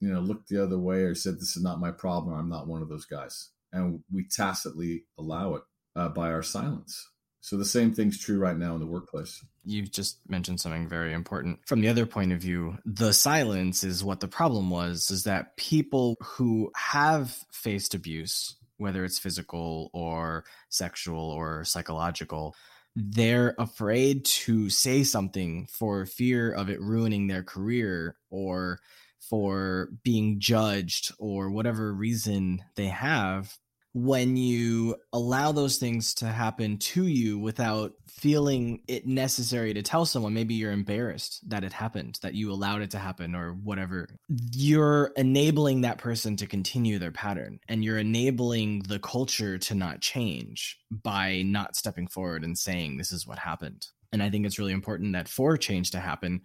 you 0.01 0.13
know 0.13 0.21
looked 0.21 0.49
the 0.49 0.61
other 0.61 0.79
way 0.79 1.03
or 1.03 1.15
said 1.15 1.37
this 1.37 1.57
is 1.57 1.63
not 1.63 1.79
my 1.79 1.93
problem. 1.93 2.35
I'm 2.35 2.49
not 2.49 2.67
one 2.67 2.83
of 2.83 2.89
those 2.89 3.05
guys. 3.05 3.51
And 3.73 4.03
we 4.13 4.25
tacitly 4.25 5.05
allow 5.17 5.55
it 5.55 5.63
uh, 5.95 6.09
by 6.09 6.33
our 6.33 6.43
silence 6.43 7.07
so 7.41 7.57
the 7.57 7.65
same 7.65 7.95
thing's 7.95 8.19
true 8.19 8.39
right 8.39 8.57
now 8.57 8.75
in 8.75 8.81
the 8.81 8.87
workplace. 8.87 9.43
You've 9.65 9.91
just 9.91 10.19
mentioned 10.29 10.61
something 10.61 10.89
very 10.89 11.13
important. 11.13 11.61
From 11.67 11.81
the 11.81 11.89
other 11.89 12.07
point 12.07 12.33
of 12.33 12.41
view, 12.41 12.79
the 12.85 13.13
silence 13.13 13.83
is 13.83 14.05
what 14.05 14.21
the 14.21 14.29
problem 14.29 14.71
was 14.71 15.11
is 15.11 15.25
that 15.25 15.57
people 15.57 16.17
who 16.21 16.71
have 16.77 17.37
faced 17.51 17.95
abuse, 17.95 18.57
whether 18.77 19.05
it's 19.05 19.19
physical 19.19 19.91
or 19.93 20.45
sexual 20.69 21.31
or 21.31 21.65
psychological, 21.65 22.55
they're 22.95 23.55
afraid 23.59 24.25
to 24.25 24.69
say 24.69 25.03
something 25.03 25.67
for 25.71 26.05
fear 26.07 26.53
of 26.53 26.69
it 26.69 26.81
ruining 26.81 27.27
their 27.27 27.43
career 27.43 28.17
or 28.31 28.81
for 29.21 29.91
being 30.03 30.41
judged 30.41 31.13
or 31.19 31.51
whatever 31.51 31.95
reason 31.95 32.63
they 32.75 32.89
have 32.89 33.57
when 33.93 34.37
you 34.37 34.95
allow 35.13 35.51
those 35.51 35.79
things 35.79 36.15
to 36.15 36.27
happen 36.27 36.79
to 36.79 37.07
you 37.07 37.39
without 37.39 37.93
feeling 38.09 38.83
it 38.87 39.07
necessary 39.07 39.75
to 39.75 39.83
tell 39.83 40.07
someone 40.07 40.33
maybe 40.33 40.55
you're 40.55 40.71
embarrassed 40.71 41.41
that 41.49 41.65
it 41.65 41.73
happened 41.73 42.19
that 42.23 42.35
you 42.35 42.53
allowed 42.53 42.83
it 42.83 42.91
to 42.91 42.99
happen 42.99 43.35
or 43.35 43.51
whatever 43.53 44.09
you're 44.53 45.11
enabling 45.17 45.81
that 45.81 45.99
person 45.99 46.37
to 46.37 46.47
continue 46.47 46.99
their 46.99 47.11
pattern 47.11 47.59
and 47.69 47.85
you're 47.85 47.99
enabling 47.99 48.81
the 48.83 48.99
culture 49.01 49.59
to 49.59 49.75
not 49.75 50.01
change 50.01 50.79
by 50.91 51.43
not 51.43 51.75
stepping 51.75 52.07
forward 52.07 52.45
and 52.45 52.57
saying 52.57 52.97
this 52.97 53.11
is 53.11 53.27
what 53.27 53.39
happened. 53.39 53.87
And 54.13 54.23
i 54.23 54.31
think 54.31 54.45
it's 54.45 54.59
really 54.59 54.73
important 54.73 55.13
that 55.13 55.29
for 55.29 55.57
change 55.57 55.93
to 55.93 56.01
happen 56.01 56.43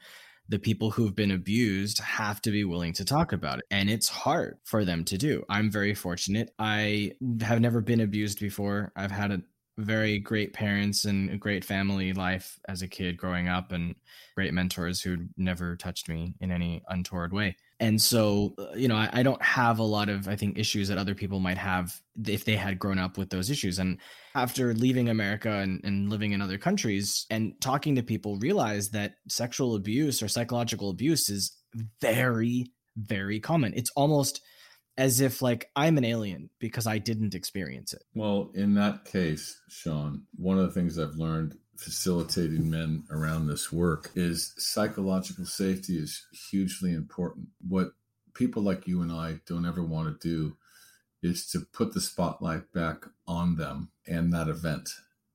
the 0.47 0.59
people 0.59 0.91
who've 0.91 1.15
been 1.15 1.31
abused 1.31 1.99
have 1.99 2.41
to 2.41 2.51
be 2.51 2.63
willing 2.63 2.93
to 2.93 3.05
talk 3.05 3.33
about 3.33 3.59
it. 3.59 3.65
And 3.71 3.89
it's 3.89 4.09
hard 4.09 4.57
for 4.63 4.85
them 4.85 5.03
to 5.05 5.17
do. 5.17 5.43
I'm 5.49 5.71
very 5.71 5.93
fortunate. 5.93 6.51
I 6.59 7.13
have 7.41 7.61
never 7.61 7.81
been 7.81 8.01
abused 8.01 8.39
before. 8.39 8.91
I've 8.95 9.11
had 9.11 9.31
a 9.31 9.41
very 9.77 10.19
great 10.19 10.53
parents 10.53 11.05
and 11.05 11.29
a 11.29 11.37
great 11.37 11.65
family 11.65 12.13
life 12.13 12.59
as 12.67 12.81
a 12.81 12.87
kid 12.87 13.17
growing 13.17 13.49
up 13.49 13.71
and 13.71 13.95
great 14.35 14.53
mentors 14.53 15.01
who 15.01 15.17
never 15.35 15.75
touched 15.75 16.07
me 16.07 16.33
in 16.39 16.51
any 16.51 16.81
untoward 16.87 17.33
way 17.33 17.57
and 17.79 18.01
so 18.01 18.53
uh, 18.57 18.75
you 18.75 18.87
know 18.87 18.95
I, 18.95 19.09
I, 19.11 19.23
don't 19.23 19.41
have 19.41 19.79
a 19.79 19.83
lot 19.83 20.09
of 20.09 20.27
i 20.27 20.35
think 20.35 20.57
issues 20.57 20.87
that 20.87 20.97
other 20.97 21.15
people 21.15 21.39
might 21.39 21.57
have 21.57 21.93
if 22.25 22.45
they 22.45 22.55
had 22.55 22.79
grown 22.79 22.99
up 22.99 23.17
with 23.17 23.29
those 23.29 23.49
issues. 23.49 23.79
And 23.79 23.99
after 24.33 24.73
leaving 24.73 25.09
america 25.09 25.51
and, 25.51 25.81
and 25.83 26.09
living 26.09 26.31
in 26.31 26.41
other 26.41 26.57
countries 26.57 27.25
and 27.29 27.53
talking 27.61 27.95
to 27.95 28.03
people 28.03 28.37
realize 28.37 28.89
that 28.89 29.15
sexual 29.27 29.75
abuse 29.75 30.23
or 30.23 30.27
psychological 30.27 30.89
abuse 30.89 31.29
is 31.29 31.57
very 32.01 32.71
very 32.97 33.39
common. 33.41 33.73
It's 33.75 33.91
almost 33.95 34.41
as 34.97 35.19
if 35.19 35.41
like 35.41 35.69
i'm 35.75 35.97
an 35.97 36.05
alien 36.05 36.49
because 36.59 36.87
i 36.87 36.97
didn't 36.97 37.35
experience 37.35 37.93
it. 37.93 38.01
Well 38.13 38.51
in 38.53 38.73
that 38.75 39.03
case 39.03 39.59
sean 39.69 40.23
one 40.37 40.57
of 40.57 40.65
the 40.65 40.71
things 40.71 40.97
i've 40.97 41.15
learned 41.15 41.57
facilitating 41.77 42.69
men 42.69 43.03
around 43.11 43.47
this 43.47 43.71
work 43.71 44.11
is 44.15 44.53
psychological 44.57 45.45
safety 45.45 45.97
is 45.97 46.25
hugely 46.49 46.93
important. 46.93 47.47
What 47.67 47.89
people 48.33 48.63
like 48.63 48.87
you 48.87 49.01
and 49.01 49.11
I 49.11 49.39
don't 49.45 49.65
ever 49.65 49.83
want 49.83 50.21
to 50.21 50.27
do 50.27 50.57
is 51.21 51.47
to 51.47 51.61
put 51.73 51.93
the 51.93 52.01
spotlight 52.01 52.71
back 52.73 53.05
on 53.27 53.55
them 53.55 53.89
and 54.07 54.31
that 54.33 54.47
event. 54.47 54.89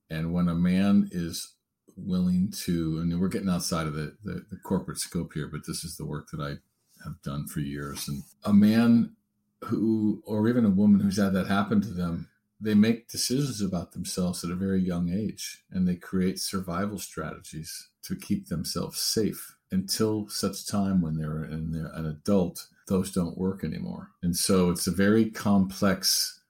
And 0.08 0.32
when 0.32 0.48
a 0.48 0.54
man 0.54 1.08
is 1.12 1.54
willing 1.96 2.52
to, 2.64 2.98
and 2.98 3.20
we're 3.20 3.28
getting 3.28 3.48
outside 3.48 3.86
of 3.86 3.94
the, 3.94 4.16
the, 4.24 4.44
the 4.50 4.58
corporate 4.64 4.98
scope 4.98 5.32
here, 5.34 5.48
but 5.48 5.66
this 5.66 5.84
is 5.84 5.96
the 5.96 6.06
work 6.06 6.28
that 6.32 6.40
I 6.40 6.56
have 7.04 7.20
done 7.22 7.46
for 7.46 7.60
years. 7.60 8.08
And 8.08 8.22
a 8.44 8.52
man 8.52 9.16
who, 9.64 10.22
or 10.26 10.48
even 10.48 10.64
a 10.64 10.70
woman 10.70 11.00
who's 11.00 11.18
had 11.18 11.34
that 11.34 11.48
happen 11.48 11.80
to 11.82 11.90
them, 11.90 12.29
they 12.60 12.74
make 12.74 13.08
decisions 13.08 13.60
about 13.60 13.92
themselves 13.92 14.44
at 14.44 14.50
a 14.50 14.56
very 14.56 14.80
young 14.80 15.08
age 15.08 15.64
and 15.70 15.88
they 15.88 15.96
create 15.96 16.38
survival 16.38 16.98
strategies 16.98 17.88
to 18.02 18.16
keep 18.16 18.48
themselves 18.48 19.00
safe. 19.00 19.56
Until 19.72 20.28
such 20.28 20.66
time 20.66 21.00
when 21.00 21.16
they're, 21.16 21.44
in, 21.44 21.88
an 21.94 22.06
adult 22.06 22.66
those 22.88 23.12
don't 23.12 23.38
work 23.38 23.62
anymore. 23.62 24.08
And 24.20 24.36
so 24.36 24.70
it's 24.70 24.88
a 24.88 24.92
very 24.92 25.30
complex 25.30 26.40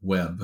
web 0.00 0.42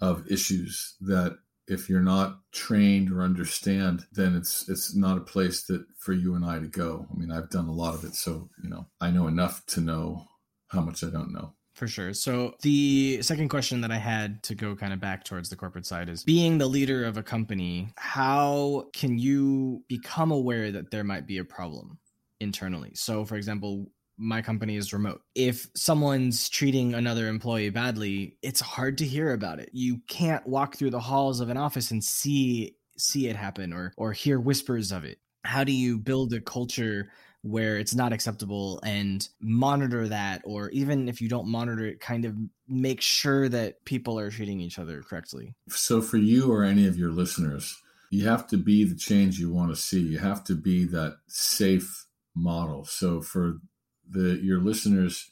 of 0.00 0.26
issues 0.30 0.94
that 1.02 1.38
if 1.68 1.88
you're 1.88 2.00
not 2.00 2.40
trained 2.50 3.12
or 3.12 3.22
understand 3.22 4.06
then 4.12 4.34
it's 4.34 4.68
it's 4.68 4.96
not 4.96 5.18
a 5.18 5.20
place 5.20 5.64
that 5.64 5.84
for 5.98 6.14
you 6.14 6.34
and 6.34 6.44
I 6.44 6.58
to 6.58 6.66
go. 6.66 7.06
I 7.12 7.16
mean 7.16 7.30
i've 7.30 7.50
done 7.50 7.68
a 7.68 7.72
lot 7.72 7.94
of 7.94 8.04
it 8.04 8.14
so 8.14 8.48
you 8.62 8.70
know 8.70 8.86
i 9.00 9.10
know 9.10 9.26
enough 9.28 9.64
to 9.66 9.80
know 9.80 10.26
how 10.68 10.80
much 10.80 11.04
i 11.04 11.10
don't 11.10 11.32
know 11.32 11.52
for 11.80 11.88
sure. 11.88 12.12
So 12.12 12.54
the 12.60 13.22
second 13.22 13.48
question 13.48 13.80
that 13.80 13.90
I 13.90 13.96
had 13.96 14.42
to 14.42 14.54
go 14.54 14.76
kind 14.76 14.92
of 14.92 15.00
back 15.00 15.24
towards 15.24 15.48
the 15.48 15.56
corporate 15.56 15.86
side 15.86 16.10
is 16.10 16.22
being 16.22 16.58
the 16.58 16.66
leader 16.66 17.06
of 17.06 17.16
a 17.16 17.22
company, 17.22 17.88
how 17.96 18.88
can 18.92 19.18
you 19.18 19.82
become 19.88 20.30
aware 20.30 20.70
that 20.72 20.90
there 20.90 21.04
might 21.04 21.26
be 21.26 21.38
a 21.38 21.44
problem 21.44 21.98
internally? 22.38 22.90
So 22.92 23.24
for 23.24 23.36
example, 23.36 23.90
my 24.18 24.42
company 24.42 24.76
is 24.76 24.92
remote. 24.92 25.22
If 25.34 25.68
someone's 25.74 26.50
treating 26.50 26.92
another 26.92 27.28
employee 27.28 27.70
badly, 27.70 28.36
it's 28.42 28.60
hard 28.60 28.98
to 28.98 29.06
hear 29.06 29.32
about 29.32 29.58
it. 29.58 29.70
You 29.72 30.02
can't 30.06 30.46
walk 30.46 30.76
through 30.76 30.90
the 30.90 31.00
halls 31.00 31.40
of 31.40 31.48
an 31.48 31.56
office 31.56 31.92
and 31.92 32.04
see 32.04 32.76
see 32.98 33.28
it 33.28 33.36
happen 33.36 33.72
or 33.72 33.94
or 33.96 34.12
hear 34.12 34.38
whispers 34.38 34.92
of 34.92 35.04
it. 35.04 35.16
How 35.46 35.64
do 35.64 35.72
you 35.72 35.96
build 35.96 36.34
a 36.34 36.42
culture 36.42 37.10
where 37.42 37.78
it's 37.78 37.94
not 37.94 38.12
acceptable 38.12 38.80
and 38.84 39.28
monitor 39.40 40.06
that 40.08 40.42
or 40.44 40.68
even 40.70 41.08
if 41.08 41.20
you 41.20 41.28
don't 41.28 41.48
monitor 41.48 41.86
it 41.86 42.00
kind 42.00 42.24
of 42.24 42.36
make 42.68 43.00
sure 43.00 43.48
that 43.48 43.82
people 43.84 44.18
are 44.18 44.30
treating 44.30 44.60
each 44.60 44.78
other 44.78 45.02
correctly. 45.02 45.54
So 45.68 46.02
for 46.02 46.18
you 46.18 46.52
or 46.52 46.62
any 46.62 46.86
of 46.86 46.98
your 46.98 47.10
listeners 47.10 47.80
you 48.10 48.26
have 48.26 48.46
to 48.48 48.56
be 48.56 48.84
the 48.84 48.96
change 48.96 49.38
you 49.38 49.52
want 49.52 49.70
to 49.70 49.80
see. 49.80 50.00
You 50.00 50.18
have 50.18 50.42
to 50.44 50.56
be 50.56 50.84
that 50.86 51.18
safe 51.28 52.06
model. 52.34 52.84
So 52.84 53.20
for 53.20 53.60
the 54.08 54.40
your 54.42 54.60
listeners 54.60 55.30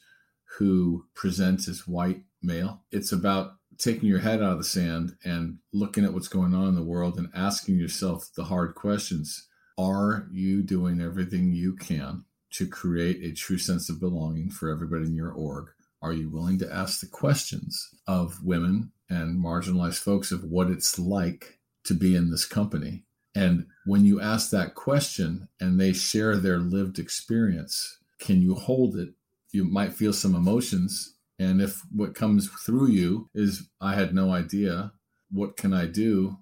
who 0.57 1.05
present 1.13 1.67
as 1.67 1.87
white 1.87 2.23
male 2.41 2.81
it's 2.91 3.11
about 3.11 3.51
taking 3.77 4.09
your 4.09 4.19
head 4.19 4.41
out 4.41 4.53
of 4.53 4.57
the 4.57 4.63
sand 4.63 5.15
and 5.23 5.57
looking 5.73 6.05
at 6.05 6.13
what's 6.13 6.27
going 6.27 6.53
on 6.53 6.69
in 6.69 6.75
the 6.75 6.83
world 6.83 7.17
and 7.17 7.29
asking 7.35 7.77
yourself 7.77 8.29
the 8.35 8.45
hard 8.45 8.75
questions 8.75 9.48
are 9.79 10.27
you 10.29 10.61
doing 10.61 10.99
everything 10.99 11.53
you 11.53 11.73
can 11.73 12.25
to 12.51 12.67
create 12.67 13.23
a 13.23 13.33
true 13.33 13.57
sense 13.57 13.89
of 13.89 14.01
belonging 14.01 14.51
for 14.51 14.69
everybody 14.69 15.05
in 15.05 15.15
your 15.15 15.31
org? 15.31 15.69
Are 16.01 16.11
you 16.11 16.29
willing 16.29 16.59
to 16.59 16.71
ask 16.71 16.99
the 16.99 17.07
questions 17.07 17.89
of 18.05 18.43
women 18.43 18.91
and 19.09 19.41
marginalized 19.41 19.99
folks 19.99 20.33
of 20.33 20.43
what 20.43 20.69
it's 20.69 20.99
like 20.99 21.59
to 21.85 21.93
be 21.93 22.13
in 22.13 22.29
this 22.29 22.45
company? 22.45 23.05
And 23.33 23.67
when 23.85 24.03
you 24.03 24.19
ask 24.19 24.49
that 24.49 24.75
question 24.75 25.47
and 25.61 25.79
they 25.79 25.93
share 25.93 26.35
their 26.35 26.57
lived 26.57 26.99
experience, 26.99 27.99
can 28.19 28.41
you 28.41 28.55
hold 28.55 28.97
it? 28.97 29.09
You 29.53 29.63
might 29.63 29.93
feel 29.93 30.11
some 30.11 30.35
emotions. 30.35 31.15
And 31.39 31.61
if 31.61 31.83
what 31.89 32.15
comes 32.15 32.49
through 32.49 32.87
you 32.87 33.29
is, 33.33 33.69
I 33.79 33.95
had 33.95 34.13
no 34.13 34.31
idea, 34.31 34.91
what 35.31 35.55
can 35.55 35.73
I 35.73 35.85
do? 35.85 36.39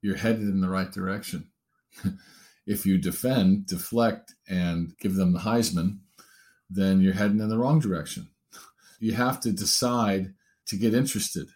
You're 0.00 0.16
headed 0.16 0.48
in 0.48 0.62
the 0.62 0.70
right 0.70 0.90
direction. 0.90 1.50
if 2.68 2.84
you 2.84 2.98
defend, 2.98 3.66
deflect, 3.66 4.34
and 4.46 4.92
give 5.00 5.14
them 5.14 5.32
the 5.32 5.38
Heisman, 5.40 6.00
then 6.68 7.00
you're 7.00 7.14
heading 7.14 7.40
in 7.40 7.48
the 7.48 7.56
wrong 7.56 7.80
direction. 7.80 8.28
You 9.00 9.12
have 9.14 9.40
to 9.40 9.52
decide 9.52 10.34
to 10.66 10.76
get 10.76 10.92
interested 10.92 11.48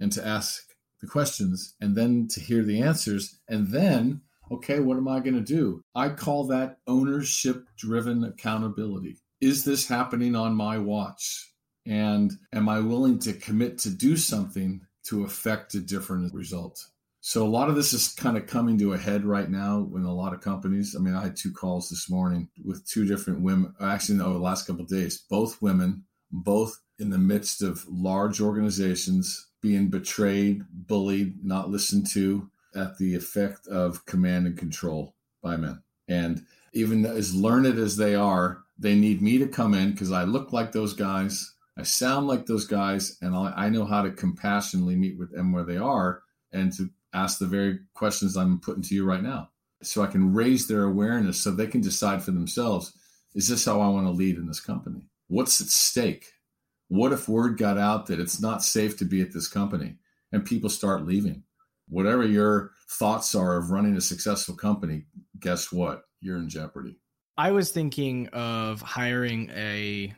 and 0.00 0.10
to 0.12 0.26
ask 0.26 0.62
the 1.02 1.06
questions 1.06 1.74
and 1.82 1.94
then 1.94 2.28
to 2.28 2.40
hear 2.40 2.62
the 2.62 2.80
answers. 2.80 3.38
And 3.46 3.68
then, 3.68 4.22
okay, 4.50 4.80
what 4.80 4.96
am 4.96 5.06
I 5.06 5.20
going 5.20 5.34
to 5.34 5.42
do? 5.42 5.82
I 5.94 6.08
call 6.08 6.46
that 6.46 6.78
ownership 6.86 7.66
driven 7.76 8.24
accountability. 8.24 9.18
Is 9.42 9.64
this 9.64 9.86
happening 9.86 10.34
on 10.34 10.54
my 10.54 10.78
watch? 10.78 11.52
And 11.84 12.32
am 12.54 12.70
I 12.70 12.80
willing 12.80 13.18
to 13.20 13.34
commit 13.34 13.76
to 13.80 13.90
do 13.90 14.16
something 14.16 14.80
to 15.08 15.24
affect 15.24 15.74
a 15.74 15.80
different 15.80 16.32
result? 16.32 16.82
So 17.26 17.42
a 17.42 17.48
lot 17.48 17.70
of 17.70 17.74
this 17.74 17.94
is 17.94 18.08
kind 18.08 18.36
of 18.36 18.46
coming 18.46 18.76
to 18.76 18.92
a 18.92 18.98
head 18.98 19.24
right 19.24 19.48
now 19.48 19.88
in 19.96 20.04
a 20.04 20.14
lot 20.14 20.34
of 20.34 20.42
companies. 20.42 20.94
I 20.94 21.00
mean, 21.00 21.14
I 21.14 21.22
had 21.22 21.36
two 21.36 21.52
calls 21.52 21.88
this 21.88 22.10
morning 22.10 22.50
with 22.62 22.86
two 22.86 23.06
different 23.06 23.40
women. 23.40 23.72
Actually, 23.80 24.20
over 24.20 24.34
the 24.34 24.40
last 24.40 24.66
couple 24.66 24.84
days, 24.84 25.24
both 25.30 25.62
women, 25.62 26.04
both 26.30 26.78
in 26.98 27.08
the 27.08 27.16
midst 27.16 27.62
of 27.62 27.82
large 27.88 28.42
organizations 28.42 29.48
being 29.62 29.88
betrayed, 29.88 30.64
bullied, 30.70 31.42
not 31.42 31.70
listened 31.70 32.06
to, 32.08 32.50
at 32.76 32.98
the 32.98 33.14
effect 33.14 33.66
of 33.68 34.04
command 34.04 34.46
and 34.46 34.58
control 34.58 35.14
by 35.42 35.56
men. 35.56 35.82
And 36.06 36.44
even 36.74 37.06
as 37.06 37.34
learned 37.34 37.78
as 37.78 37.96
they 37.96 38.14
are, 38.14 38.64
they 38.78 38.94
need 38.94 39.22
me 39.22 39.38
to 39.38 39.48
come 39.48 39.72
in 39.72 39.92
because 39.92 40.12
I 40.12 40.24
look 40.24 40.52
like 40.52 40.72
those 40.72 40.92
guys, 40.92 41.54
I 41.78 41.84
sound 41.84 42.26
like 42.26 42.44
those 42.44 42.66
guys, 42.66 43.16
and 43.22 43.34
I 43.34 43.70
know 43.70 43.86
how 43.86 44.02
to 44.02 44.10
compassionately 44.10 44.94
meet 44.94 45.18
with 45.18 45.32
them 45.32 45.52
where 45.52 45.64
they 45.64 45.78
are 45.78 46.20
and 46.52 46.70
to 46.74 46.90
ask 47.14 47.38
the 47.38 47.46
very 47.46 47.78
questions 47.94 48.36
I'm 48.36 48.60
putting 48.60 48.82
to 48.82 48.94
you 48.94 49.04
right 49.04 49.22
now. 49.22 49.50
So 49.82 50.02
I 50.02 50.06
can 50.06 50.34
raise 50.34 50.66
their 50.66 50.84
awareness 50.84 51.40
so 51.40 51.50
they 51.50 51.66
can 51.66 51.80
decide 51.80 52.22
for 52.22 52.30
themselves 52.30 52.96
is 53.34 53.48
this 53.48 53.64
how 53.64 53.80
I 53.80 53.88
want 53.88 54.06
to 54.06 54.12
lead 54.12 54.36
in 54.36 54.46
this 54.46 54.60
company? 54.60 55.08
What's 55.26 55.60
at 55.60 55.66
stake? 55.66 56.26
What 56.88 57.12
if 57.12 57.28
word 57.28 57.58
got 57.58 57.78
out 57.78 58.06
that 58.06 58.20
it's 58.20 58.40
not 58.40 58.62
safe 58.62 58.96
to 58.98 59.04
be 59.04 59.20
at 59.20 59.32
this 59.32 59.48
company 59.48 59.96
and 60.30 60.44
people 60.44 60.70
start 60.70 61.04
leaving? 61.04 61.42
Whatever 61.88 62.24
your 62.24 62.70
thoughts 62.88 63.34
are 63.34 63.56
of 63.56 63.70
running 63.70 63.96
a 63.96 64.00
successful 64.00 64.54
company, 64.54 65.06
guess 65.40 65.72
what? 65.72 66.02
You're 66.20 66.36
in 66.36 66.48
jeopardy. 66.48 66.96
I 67.36 67.50
was 67.50 67.72
thinking 67.72 68.28
of 68.28 68.80
hiring 68.80 69.50
a 69.50 70.14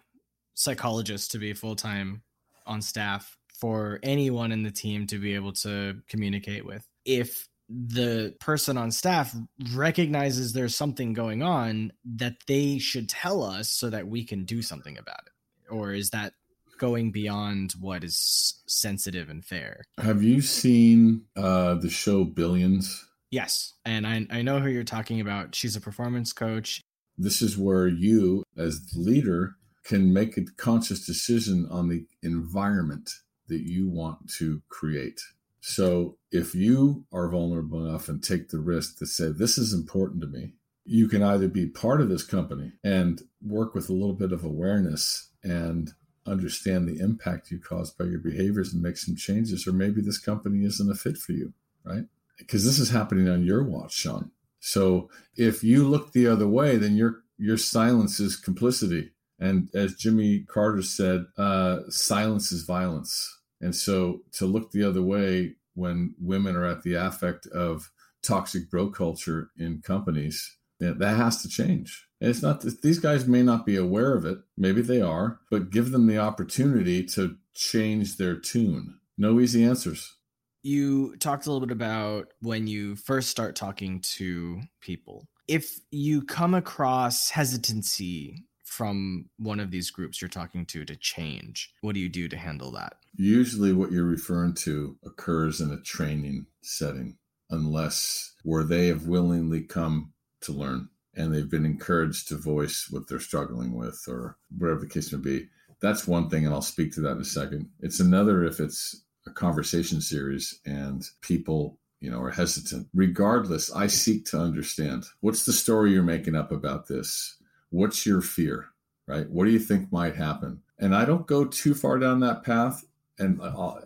psychologist 0.54 1.30
to 1.32 1.38
be 1.38 1.54
full 1.54 1.76
time 1.76 2.22
on 2.66 2.82
staff 2.82 3.36
for 3.60 3.98
anyone 4.02 4.52
in 4.52 4.62
the 4.62 4.70
team 4.70 5.06
to 5.08 5.18
be 5.18 5.34
able 5.34 5.52
to 5.52 5.96
communicate 6.08 6.64
with. 6.64 6.86
If 7.04 7.48
the 7.68 8.34
person 8.40 8.76
on 8.78 8.92
staff 8.92 9.34
recognizes 9.74 10.52
there's 10.52 10.76
something 10.76 11.12
going 11.12 11.42
on 11.42 11.92
that 12.04 12.36
they 12.46 12.78
should 12.78 13.08
tell 13.08 13.42
us 13.42 13.70
so 13.70 13.90
that 13.90 14.06
we 14.06 14.24
can 14.24 14.44
do 14.44 14.62
something 14.62 14.96
about 14.96 15.20
it 15.26 15.32
or 15.68 15.92
is 15.92 16.10
that 16.10 16.32
going 16.78 17.10
beyond 17.10 17.72
what 17.80 18.04
is 18.04 18.62
sensitive 18.66 19.28
and 19.28 19.44
fair. 19.44 19.82
Have 19.98 20.22
you 20.22 20.40
seen 20.40 21.22
uh, 21.36 21.74
the 21.74 21.90
show 21.90 22.24
Billions? 22.24 23.06
Yes. 23.30 23.74
And 23.84 24.06
I, 24.06 24.26
I 24.30 24.42
know 24.42 24.60
who 24.60 24.68
you're 24.68 24.84
talking 24.84 25.20
about. 25.20 25.54
She's 25.54 25.76
a 25.76 25.80
performance 25.80 26.32
coach. 26.32 26.80
This 27.18 27.40
is 27.40 27.56
where 27.56 27.88
you, 27.88 28.44
as 28.56 28.84
the 28.86 29.00
leader, 29.00 29.56
can 29.84 30.12
make 30.12 30.36
a 30.36 30.44
conscious 30.56 31.06
decision 31.06 31.66
on 31.70 31.88
the 31.88 32.06
environment 32.22 33.10
that 33.48 33.62
you 33.62 33.88
want 33.88 34.30
to 34.38 34.62
create. 34.68 35.20
So 35.60 36.16
if 36.30 36.54
you 36.54 37.04
are 37.12 37.28
vulnerable 37.28 37.84
enough 37.86 38.08
and 38.08 38.22
take 38.22 38.50
the 38.50 38.58
risk 38.58 38.98
to 38.98 39.06
say, 39.06 39.32
This 39.32 39.58
is 39.58 39.72
important 39.72 40.20
to 40.22 40.28
me, 40.28 40.52
you 40.84 41.08
can 41.08 41.22
either 41.22 41.48
be 41.48 41.66
part 41.66 42.00
of 42.00 42.08
this 42.08 42.22
company 42.22 42.72
and 42.84 43.22
work 43.44 43.74
with 43.74 43.90
a 43.90 43.92
little 43.92 44.14
bit 44.14 44.32
of 44.32 44.44
awareness 44.44 45.30
and 45.42 45.90
understand 46.26 46.86
the 46.86 47.00
impact 47.00 47.50
you 47.50 47.58
caused 47.58 47.96
by 47.98 48.04
your 48.04 48.18
behaviors 48.18 48.72
and 48.72 48.82
make 48.82 48.96
some 48.96 49.16
changes, 49.16 49.66
or 49.66 49.72
maybe 49.72 50.00
this 50.00 50.18
company 50.18 50.64
isn't 50.64 50.90
a 50.90 50.94
fit 50.94 51.16
for 51.16 51.32
you, 51.32 51.52
right? 51.84 52.04
Because 52.38 52.64
this 52.64 52.78
is 52.78 52.90
happening 52.90 53.28
on 53.28 53.44
your 53.44 53.64
watch, 53.64 53.94
Sean. 53.94 54.30
So 54.60 55.10
if 55.36 55.62
you 55.62 55.86
look 55.86 56.12
the 56.12 56.26
other 56.26 56.48
way, 56.48 56.76
then 56.76 56.96
your 56.96 57.22
your 57.38 57.58
silence 57.58 58.18
is 58.18 58.36
complicity. 58.36 59.10
And 59.38 59.68
as 59.74 59.94
Jimmy 59.94 60.40
Carter 60.48 60.82
said, 60.82 61.26
uh, 61.36 61.80
silence 61.90 62.50
is 62.50 62.62
violence. 62.62 63.35
And 63.60 63.74
so 63.74 64.22
to 64.32 64.46
look 64.46 64.70
the 64.70 64.84
other 64.84 65.02
way 65.02 65.56
when 65.74 66.14
women 66.20 66.56
are 66.56 66.66
at 66.66 66.82
the 66.82 66.94
affect 66.94 67.46
of 67.48 67.90
toxic 68.22 68.70
bro 68.70 68.90
culture 68.90 69.50
in 69.58 69.82
companies, 69.82 70.56
that 70.78 71.00
has 71.00 71.42
to 71.42 71.48
change. 71.48 72.06
And 72.20 72.30
it's 72.30 72.42
not 72.42 72.60
these 72.82 72.98
guys 72.98 73.26
may 73.26 73.42
not 73.42 73.64
be 73.64 73.76
aware 73.76 74.14
of 74.14 74.24
it. 74.24 74.38
Maybe 74.56 74.82
they 74.82 75.00
are, 75.00 75.40
but 75.50 75.70
give 75.70 75.90
them 75.90 76.06
the 76.06 76.18
opportunity 76.18 77.04
to 77.04 77.36
change 77.54 78.16
their 78.16 78.36
tune. 78.36 78.98
No 79.16 79.40
easy 79.40 79.64
answers. 79.64 80.16
You 80.62 81.16
talked 81.16 81.46
a 81.46 81.52
little 81.52 81.66
bit 81.66 81.72
about 81.72 82.32
when 82.40 82.66
you 82.66 82.96
first 82.96 83.30
start 83.30 83.54
talking 83.54 84.00
to 84.16 84.60
people. 84.80 85.28
If 85.48 85.78
you 85.90 86.22
come 86.22 86.54
across 86.54 87.30
hesitancy 87.30 88.44
from 88.66 89.30
one 89.38 89.60
of 89.60 89.70
these 89.70 89.90
groups 89.90 90.20
you're 90.20 90.28
talking 90.28 90.66
to 90.66 90.84
to 90.84 90.96
change, 90.96 91.72
what 91.80 91.94
do 91.94 92.00
you 92.00 92.08
do 92.08 92.28
to 92.28 92.36
handle 92.36 92.70
that? 92.72 92.96
Usually, 93.14 93.72
what 93.72 93.92
you're 93.92 94.04
referring 94.04 94.54
to 94.54 94.96
occurs 95.04 95.60
in 95.60 95.70
a 95.70 95.80
training 95.80 96.46
setting, 96.62 97.16
unless 97.50 98.34
where 98.42 98.64
they 98.64 98.88
have 98.88 99.06
willingly 99.06 99.62
come 99.62 100.12
to 100.42 100.52
learn 100.52 100.88
and 101.14 101.32
they've 101.32 101.50
been 101.50 101.64
encouraged 101.64 102.28
to 102.28 102.36
voice 102.36 102.88
what 102.90 103.08
they're 103.08 103.18
struggling 103.18 103.72
with 103.72 104.04
or 104.06 104.36
whatever 104.58 104.80
the 104.80 104.88
case 104.88 105.12
may 105.12 105.18
be. 105.18 105.48
That's 105.80 106.06
one 106.06 106.28
thing, 106.28 106.44
and 106.44 106.52
I'll 106.52 106.60
speak 106.60 106.92
to 106.94 107.00
that 107.02 107.12
in 107.12 107.20
a 107.20 107.24
second. 107.24 107.70
It's 107.80 108.00
another 108.00 108.44
if 108.44 108.60
it's 108.60 109.04
a 109.26 109.30
conversation 109.30 110.00
series 110.00 110.60
and 110.66 111.08
people 111.20 111.78
you 112.00 112.10
know 112.10 112.20
are 112.20 112.30
hesitant 112.30 112.86
regardless 112.94 113.72
i 113.72 113.86
seek 113.86 114.24
to 114.26 114.38
understand 114.38 115.04
what's 115.20 115.44
the 115.46 115.52
story 115.52 115.92
you're 115.92 116.02
making 116.02 116.36
up 116.36 116.52
about 116.52 116.86
this 116.86 117.35
what's 117.70 118.06
your 118.06 118.20
fear 118.20 118.68
right? 119.06 119.28
What 119.30 119.44
do 119.44 119.50
you 119.50 119.58
think 119.58 119.92
might 119.92 120.16
happen? 120.16 120.62
And 120.78 120.94
i 120.94 121.04
don't 121.04 121.26
go 121.26 121.44
too 121.44 121.74
far 121.74 121.98
down 121.98 122.20
that 122.20 122.42
path. 122.42 122.84
And 123.18 123.40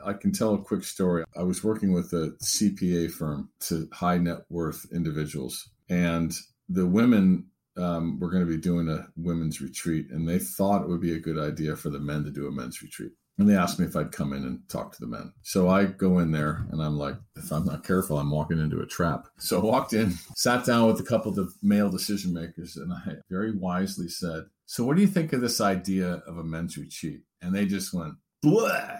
i 0.04 0.12
can 0.12 0.32
tell 0.32 0.54
a 0.54 0.58
quick 0.58 0.82
story. 0.82 1.24
I 1.36 1.42
was 1.42 1.62
working 1.62 1.92
with 1.92 2.12
a 2.12 2.34
cpa 2.42 3.10
firm 3.10 3.50
to 3.60 3.88
high 3.92 4.18
net 4.18 4.40
worth 4.48 4.86
individuals. 4.92 5.68
And 5.88 6.32
the 6.68 6.86
women 6.86 7.46
um, 7.76 8.18
were 8.18 8.30
going 8.30 8.44
to 8.44 8.50
be 8.50 8.60
doing 8.60 8.88
a 8.88 9.08
women's 9.16 9.60
retreat, 9.60 10.10
and 10.10 10.28
they 10.28 10.38
thought 10.38 10.82
it 10.82 10.88
would 10.88 11.00
be 11.00 11.14
a 11.14 11.20
good 11.20 11.38
idea 11.38 11.76
for 11.76 11.88
the 11.88 12.00
men 12.00 12.24
to 12.24 12.30
do 12.30 12.46
a 12.46 12.52
men's 12.52 12.82
retreat. 12.82 13.12
And 13.40 13.48
they 13.48 13.57
asked 13.57 13.81
me 13.81 13.87
if 13.87 13.96
I'd 13.96 14.12
come 14.12 14.33
in 14.33 14.44
and 14.44 14.61
talk 14.68 14.92
to 14.92 15.00
the 15.00 15.07
men. 15.07 15.33
So 15.42 15.68
I 15.68 15.87
go 15.87 16.18
in 16.18 16.31
there 16.31 16.66
and 16.70 16.83
I'm 16.83 16.98
like, 16.98 17.16
if 17.37 17.50
I'm 17.50 17.64
not 17.64 17.85
careful, 17.85 18.18
I'm 18.18 18.31
walking 18.31 18.61
into 18.61 18.81
a 18.81 18.87
trap. 18.87 19.26
So 19.38 19.59
I 19.59 19.64
walked 19.64 19.94
in, 19.94 20.12
sat 20.37 20.64
down 20.66 20.87
with 20.87 21.00
a 21.00 21.05
couple 21.05 21.38
of 21.38 21.55
male 21.62 21.90
decision 21.90 22.35
makers, 22.35 22.76
and 22.76 22.92
I 22.92 23.14
very 23.31 23.57
wisely 23.57 24.09
said, 24.09 24.44
So 24.66 24.85
what 24.85 24.96
do 24.96 25.03
you 25.03 25.09
think 25.09 25.33
of 25.33 25.40
this 25.40 25.61
idea 25.61 26.22
of 26.26 26.38
a 26.38 26.44
men's 26.44 26.76
retreat? 26.76 27.22
And 27.40 27.55
they 27.55 27.64
just 27.64 27.94
went, 27.94 28.14
Blah, 28.42 28.98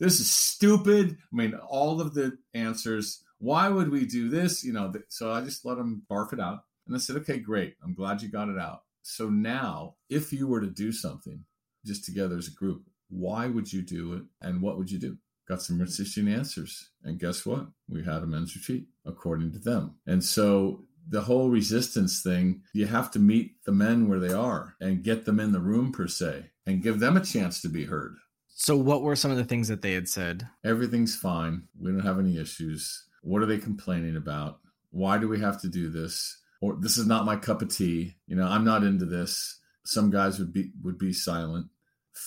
this 0.00 0.20
is 0.20 0.30
stupid. 0.30 1.18
I 1.32 1.36
mean, 1.36 1.54
all 1.54 2.00
of 2.00 2.14
the 2.14 2.38
answers 2.54 3.22
why 3.38 3.68
would 3.68 3.90
we 3.90 4.06
do 4.06 4.28
this? 4.28 4.64
You 4.64 4.72
know, 4.72 4.92
so 5.08 5.32
I 5.32 5.40
just 5.42 5.64
let 5.64 5.76
them 5.76 6.02
barf 6.10 6.32
it 6.32 6.40
out. 6.40 6.64
And 6.86 6.96
I 6.96 6.98
said, 6.98 7.16
okay, 7.16 7.38
great. 7.38 7.74
I'm 7.82 7.94
glad 7.94 8.22
you 8.22 8.30
got 8.30 8.48
it 8.48 8.58
out. 8.58 8.82
So 9.02 9.28
now, 9.28 9.96
if 10.08 10.32
you 10.32 10.48
were 10.48 10.60
to 10.60 10.70
do 10.70 10.92
something 10.92 11.44
just 11.84 12.04
together 12.04 12.36
as 12.36 12.48
a 12.48 12.52
group, 12.52 12.82
why 13.08 13.46
would 13.46 13.72
you 13.72 13.82
do 13.82 14.14
it? 14.14 14.22
And 14.40 14.60
what 14.60 14.78
would 14.78 14.90
you 14.90 14.98
do? 14.98 15.16
Got 15.48 15.62
some 15.62 15.80
interesting 15.80 16.28
answers. 16.28 16.90
And 17.04 17.20
guess 17.20 17.46
what? 17.46 17.66
We 17.88 18.04
had 18.04 18.22
a 18.22 18.26
men's 18.26 18.54
retreat 18.56 18.86
according 19.04 19.52
to 19.52 19.58
them. 19.58 19.94
And 20.06 20.22
so 20.24 20.84
the 21.08 21.22
whole 21.22 21.48
resistance 21.48 22.22
thing, 22.22 22.62
you 22.72 22.86
have 22.86 23.10
to 23.12 23.18
meet 23.18 23.64
the 23.64 23.72
men 23.72 24.08
where 24.08 24.18
they 24.18 24.32
are 24.32 24.74
and 24.80 25.04
get 25.04 25.24
them 25.24 25.38
in 25.38 25.52
the 25.52 25.60
room, 25.60 25.92
per 25.92 26.08
se, 26.08 26.46
and 26.66 26.82
give 26.82 26.98
them 26.98 27.16
a 27.16 27.24
chance 27.24 27.60
to 27.60 27.68
be 27.68 27.84
heard. 27.84 28.16
So, 28.48 28.76
what 28.76 29.02
were 29.02 29.16
some 29.16 29.30
of 29.30 29.36
the 29.36 29.44
things 29.44 29.68
that 29.68 29.82
they 29.82 29.92
had 29.92 30.08
said? 30.08 30.48
Everything's 30.64 31.14
fine. 31.14 31.64
We 31.78 31.90
don't 31.90 32.00
have 32.00 32.18
any 32.18 32.38
issues. 32.38 33.04
What 33.22 33.42
are 33.42 33.46
they 33.46 33.58
complaining 33.58 34.16
about? 34.16 34.60
Why 34.90 35.18
do 35.18 35.28
we 35.28 35.40
have 35.40 35.60
to 35.60 35.68
do 35.68 35.90
this? 35.90 36.40
Or 36.60 36.74
this 36.80 36.96
is 36.96 37.06
not 37.06 37.26
my 37.26 37.36
cup 37.36 37.60
of 37.60 37.68
tea. 37.68 38.16
You 38.26 38.36
know, 38.36 38.46
I'm 38.46 38.64
not 38.64 38.82
into 38.82 39.04
this. 39.04 39.60
Some 39.84 40.10
guys 40.10 40.38
would 40.38 40.52
be 40.52 40.72
would 40.82 40.98
be 40.98 41.12
silent. 41.12 41.66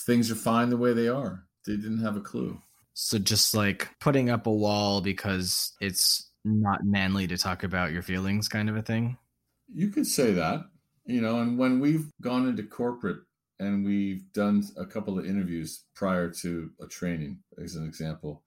Things 0.06 0.30
are 0.30 0.36
fine 0.36 0.70
the 0.70 0.76
way 0.76 0.92
they 0.92 1.08
are. 1.08 1.44
They 1.66 1.76
didn't 1.76 2.02
have 2.02 2.16
a 2.16 2.20
clue. 2.20 2.60
So 2.94 3.18
just 3.18 3.54
like 3.54 3.88
putting 4.00 4.30
up 4.30 4.46
a 4.46 4.52
wall 4.52 5.00
because 5.00 5.72
it's 5.80 6.30
not 6.44 6.84
manly 6.84 7.26
to 7.28 7.36
talk 7.36 7.62
about 7.64 7.92
your 7.92 8.02
feelings 8.02 8.48
kind 8.48 8.68
of 8.68 8.76
a 8.76 8.82
thing. 8.82 9.16
You 9.72 9.88
could 9.88 10.06
say 10.06 10.32
that. 10.32 10.64
You 11.06 11.20
know, 11.20 11.40
and 11.40 11.58
when 11.58 11.80
we've 11.80 12.10
gone 12.20 12.48
into 12.48 12.62
corporate 12.62 13.18
and 13.58 13.84
we've 13.84 14.32
done 14.32 14.64
a 14.76 14.86
couple 14.86 15.18
of 15.18 15.26
interviews 15.26 15.84
prior 15.94 16.30
to 16.30 16.70
a 16.80 16.86
training, 16.86 17.40
as 17.62 17.74
an 17.74 17.84
example, 17.86 18.42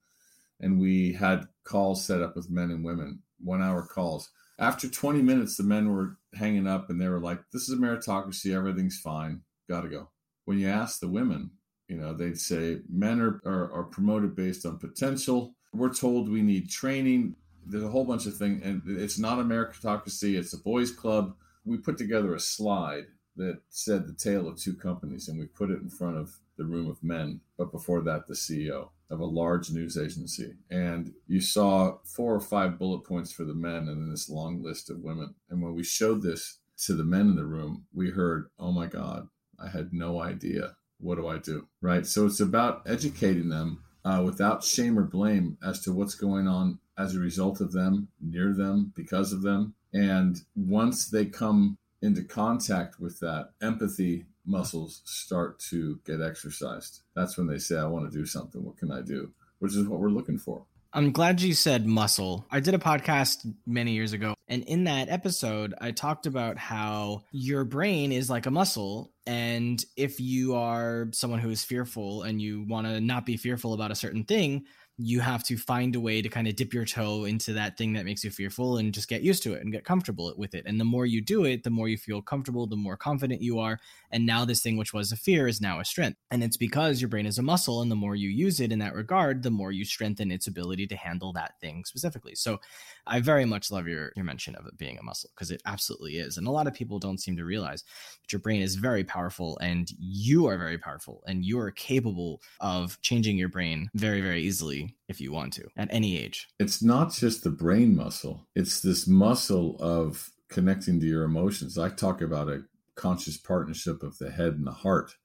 and 0.60 0.80
we 0.80 1.12
had 1.12 1.46
calls 1.64 2.04
set 2.04 2.22
up 2.22 2.36
with 2.36 2.50
men 2.50 2.70
and 2.70 2.84
women, 2.84 3.20
one 3.42 3.62
hour 3.62 3.82
calls. 3.82 4.30
After 4.58 4.88
20 4.88 5.20
minutes, 5.20 5.56
the 5.56 5.62
men 5.62 5.92
were 5.92 6.16
hanging 6.34 6.66
up 6.66 6.90
and 6.90 7.00
they 7.00 7.08
were 7.08 7.20
like, 7.20 7.40
This 7.52 7.68
is 7.68 7.78
a 7.78 7.80
meritocracy, 7.80 8.54
everything's 8.54 8.98
fine, 8.98 9.42
gotta 9.68 9.88
go. 9.88 10.08
When 10.44 10.58
you 10.58 10.68
ask 10.68 11.00
the 11.00 11.08
women, 11.08 11.50
you 11.88 11.96
know, 11.96 12.14
they'd 12.14 12.38
say 12.38 12.78
men 12.88 13.20
are, 13.20 13.40
are, 13.44 13.72
are 13.72 13.84
promoted 13.84 14.34
based 14.34 14.64
on 14.64 14.78
potential. 14.78 15.54
We're 15.72 15.92
told 15.92 16.28
we 16.28 16.42
need 16.42 16.70
training. 16.70 17.36
There's 17.66 17.84
a 17.84 17.88
whole 17.88 18.04
bunch 18.04 18.26
of 18.26 18.36
things, 18.36 18.62
and 18.64 18.82
it's 18.86 19.18
not 19.18 19.38
a 19.38 19.44
meritocracy, 19.44 20.36
it's 20.38 20.52
a 20.52 20.58
boys' 20.58 20.90
club. 20.90 21.34
We 21.64 21.78
put 21.78 21.96
together 21.96 22.34
a 22.34 22.40
slide 22.40 23.06
that 23.36 23.60
said 23.70 24.06
the 24.06 24.12
tale 24.12 24.46
of 24.48 24.58
two 24.58 24.74
companies, 24.74 25.28
and 25.28 25.38
we 25.38 25.46
put 25.46 25.70
it 25.70 25.80
in 25.80 25.88
front 25.88 26.18
of 26.18 26.38
the 26.56 26.64
room 26.64 26.88
of 26.88 27.02
men, 27.02 27.40
but 27.58 27.72
before 27.72 28.02
that, 28.02 28.26
the 28.26 28.34
CEO 28.34 28.90
of 29.10 29.20
a 29.20 29.24
large 29.24 29.70
news 29.70 29.96
agency. 29.96 30.54
And 30.70 31.12
you 31.26 31.40
saw 31.40 31.98
four 32.04 32.34
or 32.34 32.40
five 32.40 32.78
bullet 32.78 33.04
points 33.04 33.32
for 33.32 33.44
the 33.44 33.54
men 33.54 33.88
and 33.88 34.02
then 34.02 34.10
this 34.10 34.28
long 34.28 34.62
list 34.62 34.90
of 34.90 35.00
women. 35.00 35.34
And 35.50 35.62
when 35.62 35.74
we 35.74 35.84
showed 35.84 36.22
this 36.22 36.58
to 36.86 36.94
the 36.94 37.04
men 37.04 37.28
in 37.28 37.36
the 37.36 37.44
room, 37.44 37.86
we 37.92 38.10
heard, 38.10 38.50
oh 38.58 38.72
my 38.72 38.86
God, 38.86 39.28
I 39.62 39.68
had 39.68 39.92
no 39.92 40.20
idea. 40.20 40.76
What 40.98 41.16
do 41.16 41.28
I 41.28 41.38
do? 41.38 41.68
Right. 41.80 42.06
So 42.06 42.26
it's 42.26 42.40
about 42.40 42.82
educating 42.86 43.48
them 43.48 43.82
uh, 44.04 44.22
without 44.24 44.64
shame 44.64 44.98
or 44.98 45.04
blame 45.04 45.58
as 45.64 45.80
to 45.80 45.92
what's 45.92 46.14
going 46.14 46.46
on 46.46 46.78
as 46.96 47.14
a 47.14 47.20
result 47.20 47.60
of 47.60 47.72
them, 47.72 48.08
near 48.20 48.52
them, 48.52 48.92
because 48.94 49.32
of 49.32 49.42
them. 49.42 49.74
And 49.92 50.40
once 50.54 51.08
they 51.08 51.26
come 51.26 51.78
into 52.02 52.22
contact 52.22 53.00
with 53.00 53.18
that 53.20 53.50
empathy 53.62 54.26
muscles 54.44 55.00
start 55.04 55.58
to 55.58 55.98
get 56.04 56.20
exercised. 56.20 57.00
That's 57.16 57.38
when 57.38 57.46
they 57.46 57.58
say, 57.58 57.78
I 57.78 57.86
want 57.86 58.10
to 58.10 58.16
do 58.16 58.26
something. 58.26 58.62
What 58.62 58.76
can 58.76 58.92
I 58.92 59.00
do? 59.00 59.32
Which 59.58 59.74
is 59.74 59.86
what 59.86 60.00
we're 60.00 60.10
looking 60.10 60.38
for. 60.38 60.66
I'm 60.96 61.10
glad 61.10 61.40
you 61.40 61.54
said 61.54 61.88
muscle. 61.88 62.46
I 62.52 62.60
did 62.60 62.72
a 62.72 62.78
podcast 62.78 63.52
many 63.66 63.94
years 63.94 64.12
ago, 64.12 64.34
and 64.46 64.62
in 64.62 64.84
that 64.84 65.08
episode, 65.08 65.74
I 65.80 65.90
talked 65.90 66.24
about 66.24 66.56
how 66.56 67.24
your 67.32 67.64
brain 67.64 68.12
is 68.12 68.30
like 68.30 68.46
a 68.46 68.52
muscle. 68.52 69.12
And 69.26 69.84
if 69.96 70.20
you 70.20 70.54
are 70.54 71.08
someone 71.10 71.40
who 71.40 71.50
is 71.50 71.64
fearful 71.64 72.22
and 72.22 72.40
you 72.40 72.64
want 72.68 72.86
to 72.86 73.00
not 73.00 73.26
be 73.26 73.36
fearful 73.36 73.74
about 73.74 73.90
a 73.90 73.96
certain 73.96 74.22
thing, 74.22 74.66
you 74.96 75.18
have 75.18 75.42
to 75.42 75.56
find 75.56 75.96
a 75.96 76.00
way 76.00 76.22
to 76.22 76.28
kind 76.28 76.46
of 76.46 76.54
dip 76.54 76.72
your 76.72 76.84
toe 76.84 77.24
into 77.24 77.52
that 77.52 77.76
thing 77.76 77.94
that 77.94 78.04
makes 78.04 78.22
you 78.22 78.30
fearful 78.30 78.76
and 78.76 78.94
just 78.94 79.08
get 79.08 79.22
used 79.22 79.42
to 79.42 79.52
it 79.54 79.60
and 79.60 79.72
get 79.72 79.84
comfortable 79.84 80.32
with 80.36 80.54
it. 80.54 80.64
And 80.66 80.78
the 80.78 80.84
more 80.84 81.04
you 81.04 81.20
do 81.20 81.44
it, 81.44 81.64
the 81.64 81.70
more 81.70 81.88
you 81.88 81.98
feel 81.98 82.22
comfortable, 82.22 82.68
the 82.68 82.76
more 82.76 82.96
confident 82.96 83.42
you 83.42 83.58
are. 83.58 83.80
And 84.12 84.24
now 84.24 84.44
this 84.44 84.62
thing 84.62 84.76
which 84.76 84.92
was 84.92 85.10
a 85.10 85.16
fear 85.16 85.48
is 85.48 85.60
now 85.60 85.80
a 85.80 85.84
strength. 85.84 86.18
And 86.30 86.44
it's 86.44 86.56
because 86.56 87.00
your 87.00 87.08
brain 87.08 87.26
is 87.26 87.38
a 87.38 87.42
muscle. 87.42 87.82
And 87.82 87.90
the 87.90 87.96
more 87.96 88.14
you 88.14 88.28
use 88.28 88.60
it 88.60 88.70
in 88.70 88.78
that 88.78 88.94
regard, 88.94 89.42
the 89.42 89.50
more 89.50 89.72
you 89.72 89.84
strengthen 89.84 90.30
its 90.30 90.46
ability 90.46 90.86
to 90.86 90.96
handle 90.96 91.32
that 91.32 91.58
thing 91.60 91.84
specifically. 91.84 92.36
So 92.36 92.60
I 93.04 93.18
very 93.18 93.44
much 93.44 93.72
love 93.72 93.88
your, 93.88 94.12
your 94.14 94.24
mention 94.24 94.54
of 94.54 94.66
it 94.66 94.78
being 94.78 94.98
a 94.98 95.02
muscle 95.02 95.30
because 95.34 95.50
it 95.50 95.62
absolutely 95.66 96.18
is. 96.18 96.38
And 96.38 96.46
a 96.46 96.52
lot 96.52 96.68
of 96.68 96.74
people 96.74 97.00
don't 97.00 97.18
seem 97.18 97.36
to 97.36 97.44
realize 97.44 97.82
that 97.82 98.32
your 98.32 98.40
brain 98.40 98.62
is 98.62 98.76
very 98.76 99.02
powerful 99.02 99.58
and 99.58 99.90
you 99.98 100.46
are 100.46 100.56
very 100.56 100.78
powerful 100.78 101.24
and 101.26 101.44
you 101.44 101.58
are 101.58 101.72
capable 101.72 102.40
of 102.60 103.00
changing 103.02 103.36
your 103.36 103.48
brain 103.48 103.88
very, 103.94 104.20
very 104.20 104.42
easily 104.42 104.83
if 105.08 105.20
you 105.20 105.32
want 105.32 105.52
to 105.54 105.68
at 105.76 105.92
any 105.92 106.18
age. 106.18 106.48
It's 106.58 106.82
not 106.82 107.12
just 107.12 107.44
the 107.44 107.50
brain 107.50 107.96
muscle, 107.96 108.46
it's 108.54 108.80
this 108.80 109.06
muscle 109.06 109.76
of 109.80 110.30
connecting 110.48 111.00
to 111.00 111.06
your 111.06 111.24
emotions. 111.24 111.78
I 111.78 111.88
talk 111.88 112.20
about 112.20 112.48
a 112.48 112.64
conscious 112.94 113.36
partnership 113.36 114.02
of 114.02 114.18
the 114.18 114.30
head 114.30 114.54
and 114.54 114.66
the 114.66 114.72
heart. 114.72 115.16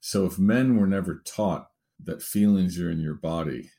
So 0.00 0.26
if 0.26 0.38
men 0.38 0.76
were 0.76 0.86
never 0.86 1.22
taught 1.24 1.68
that 2.04 2.22
feelings 2.22 2.78
are 2.78 2.90
in 2.90 3.00
your 3.00 3.14
body, 3.14 3.70